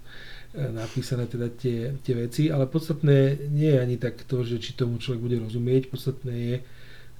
[0.70, 5.02] napísané teda tie, tie veci, ale podstatné nie je ani tak to, že či tomu
[5.02, 6.56] človek bude rozumieť, podstatné je,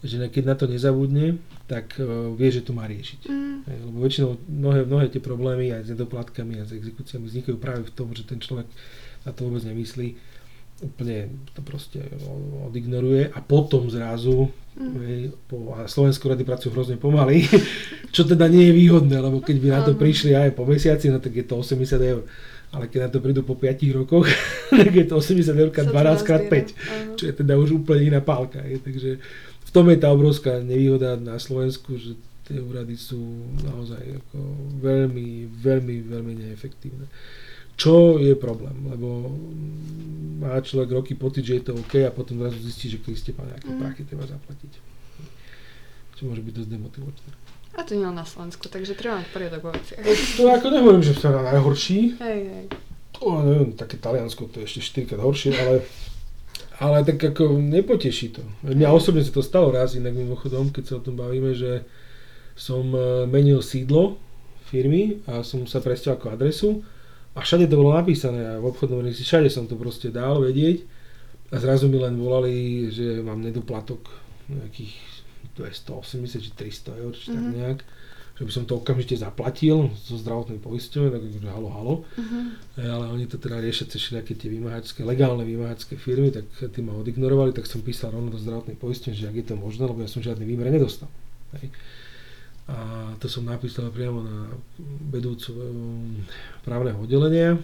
[0.05, 3.25] že keď na to nezabudne, tak uh, vie, že to má riešiť.
[3.25, 3.57] Mm.
[3.89, 7.95] Lebo väčšinou mnohé, mnohé tie problémy aj s nedoplatkami a s exekúciami vznikajú práve v
[7.97, 8.69] tom, že ten človek
[9.25, 10.13] na to vôbec nemyslí,
[10.85, 12.05] úplne to proste
[12.69, 14.95] odignoruje a potom zrazu mm.
[15.09, 17.49] hej, po, a Slovensko rady pracujú hrozne pomaly,
[18.15, 21.19] čo teda nie je výhodné, lebo keď by na to prišli aj po mesiaci, no
[21.19, 22.23] tak je to 80 eur.
[22.75, 24.27] Ale keď na to prídu po 5 rokoch,
[24.83, 28.61] tak je to 80 eur 12 x 5, čo je teda už úplne iná pálka.
[28.61, 29.11] Hej, takže
[29.75, 32.15] tom je tá obrovská nevýhoda na Slovensku, že
[32.47, 33.19] tie úrady sú
[33.67, 34.39] naozaj ako
[34.79, 37.11] veľmi, veľmi, veľmi neefektívne.
[37.75, 39.35] Čo je problém, lebo
[40.39, 43.51] má človek roky pocit, že je to OK a potom zrazu zistí, že Kriste pán
[43.51, 43.81] nejaké mm.
[43.81, 44.73] prachy treba zaplatiť.
[46.15, 47.31] Čo môže byť dosť demotivačné.
[47.75, 49.99] A to nie na Slovensku, takže treba mať poriadok vo veciach.
[50.39, 52.15] To ako nehovorím, že na najhorší.
[52.23, 52.67] Hej, hej.
[53.19, 55.83] To, neviem, také Taliansko to je ešte 4 krát horšie, ale
[56.83, 58.43] ale tak ako nepoteší to.
[58.67, 61.87] Mňa osobne sa to stalo raz inak mimochodom, keď sa o tom bavíme, že
[62.59, 64.19] som e, menil sídlo
[64.67, 66.83] firmy a som sa presťal ako adresu
[67.35, 70.87] a všade to bolo napísané a v obchodnom registri všade som to proste dal vedieť
[71.51, 74.07] a zrazu mi len volali, že mám nedoplatok
[74.47, 74.95] nejakých
[75.59, 77.35] 280 či 300 eur, či mm-hmm.
[77.35, 77.55] tak mhm.
[77.59, 77.81] nejak
[78.35, 81.95] že by som to okamžite zaplatil zo zdravotnej poisťovne, tak akože halo, halo.
[82.19, 82.51] Uh-huh.
[82.83, 86.99] Ale oni to teda riešia cez všetky tie vymáhačské, legálne vymáhačské firmy, tak tí ma
[86.99, 90.11] odignorovali, tak som písal rovno do zdravotnej poisťovne, že ak je to možné, lebo ja
[90.11, 91.07] som žiadny výmer nedostal.
[91.63, 91.71] Hej.
[92.65, 94.49] A to som napísal priamo na
[95.13, 96.17] vedúcu um,
[96.65, 97.61] právneho oddelenia.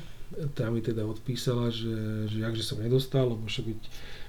[0.53, 3.80] Tá mi teda odpísala, že, že jakže som nedostal, lebo však byť,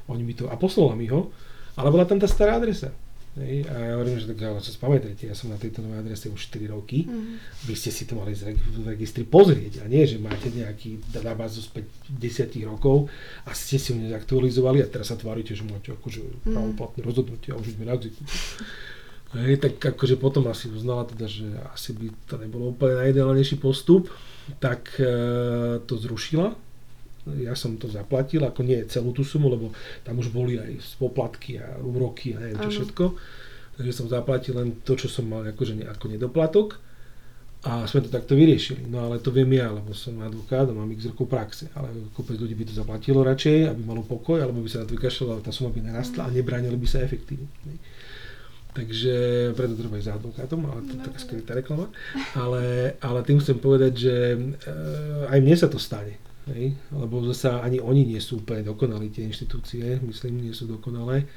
[0.08, 1.30] oni mi to, a poslala mi ho,
[1.76, 2.96] ale bola tam tá stará adresa.
[3.32, 6.28] Hej, a ja hovorím, že tak ale sa spamätajte, ja som na tejto novej adrese
[6.28, 7.64] už 4 roky, mm.
[7.64, 11.80] vy ste si to mali v registri pozrieť a nie, že máte nejaký databázu z
[12.12, 13.08] 10 rokov
[13.48, 16.52] a ste si ho nezaktualizovali a teraz sa tvárite, že máte akože mm.
[16.52, 18.28] pravoplatné rozhodnutie a už ideme na exekúciu.
[19.32, 24.12] Hej, tak akože potom asi uznala teda, že asi by to nebolo úplne najideálnejší postup,
[24.60, 25.08] tak e,
[25.88, 26.52] to zrušila
[27.26, 29.70] ja som to zaplatil, ako nie celú tú sumu, lebo
[30.02, 33.04] tam už boli aj poplatky a úroky a neviem čo všetko.
[33.78, 36.82] Takže som zaplatil len to, čo som mal akože ne, ako nedoplatok
[37.62, 38.90] a sme to takto vyriešili.
[38.90, 42.42] No ale to viem ja, lebo som advokát a mám x rokov praxe, ale kopec
[42.42, 45.54] ľudí by to zaplatilo radšej, aby malo pokoj, alebo by sa na to vykašľalo, tá
[45.54, 47.46] suma by narastla a nebránili by sa efektívne.
[48.72, 49.16] Takže
[49.52, 51.92] preto treba ísť za advokátom, ale to je taká skrytá reklama.
[52.40, 54.40] Ale, ale tým chcem povedať, že e,
[55.28, 56.16] aj mne sa to stane
[56.50, 56.74] Hej?
[56.90, 61.30] Lebo zasa ani oni nie sú úplne dokonalí, tie inštitúcie, myslím, nie sú dokonalé.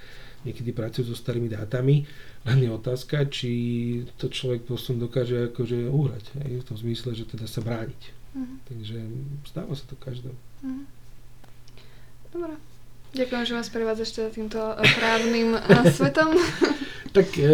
[0.44, 2.04] Niekedy pracujú so starými dátami,
[2.44, 3.52] len je otázka, či
[4.20, 6.60] to človek potom dokáže akože uhrať, hej?
[6.60, 8.02] v tom zmysle, že teda sa brániť.
[8.36, 8.56] Mm.
[8.68, 8.98] Takže
[9.48, 10.36] stáva sa to každému.
[10.60, 10.84] Mm.
[12.34, 12.54] Dobre.
[13.14, 16.36] Ďakujem, že vás prevádzaš teda týmto eh, právnym eh, svetom.
[17.14, 17.46] tak e,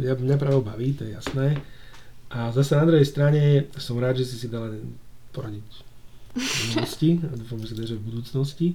[0.00, 1.60] ja, mňa právo baví, to je jasné.
[2.32, 4.72] A zase na druhej strane som rád, že si si dala
[5.36, 5.84] poradiť
[6.36, 8.68] minulosti a dúfam, že že v budúcnosti.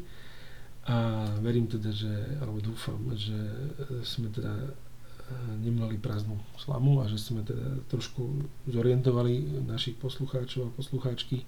[0.90, 2.10] A verím teda, že,
[2.42, 3.38] alebo dúfam, že
[4.02, 10.76] sme teda eh, nemali prázdnu slamu a že sme teda trošku zorientovali našich poslucháčov a
[10.78, 11.46] poslucháčky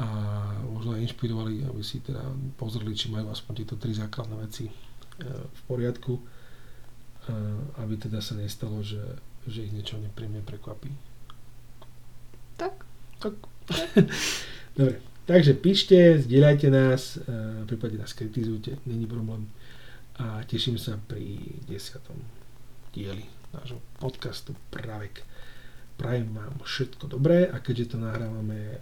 [0.00, 0.06] a
[0.64, 2.22] možno aj inšpirovali, aby si teda
[2.56, 4.74] pozreli, či majú aspoň tieto tri základné veci eh,
[5.26, 6.39] v poriadku,
[7.78, 9.00] aby teda sa nestalo, že,
[9.46, 10.90] že ich niečo nepríjemne prekvapí.
[12.56, 12.74] Tak.
[13.20, 13.34] Tak.
[14.78, 17.20] Dobre, takže píšte, zdieľajte nás,
[17.62, 19.48] v prípade nás kritizujte, není problém.
[20.20, 22.16] A teším sa pri desiatom
[22.92, 23.24] dieli
[23.56, 25.24] nášho podcastu Pravek.
[25.96, 28.80] Prajem vám všetko dobré a keďže to nahrávame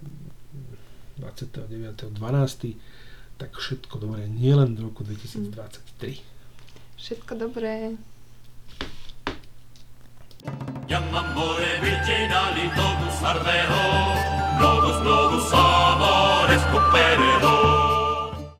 [1.18, 2.78] 29.12.,
[3.38, 6.22] tak všetko dobré nielen v roku 2023.
[6.98, 7.94] Všetko dobré.
[10.88, 13.82] Yamamore virginali, nobus ardero,
[14.60, 17.77] nobus, nobus amores, cupereo.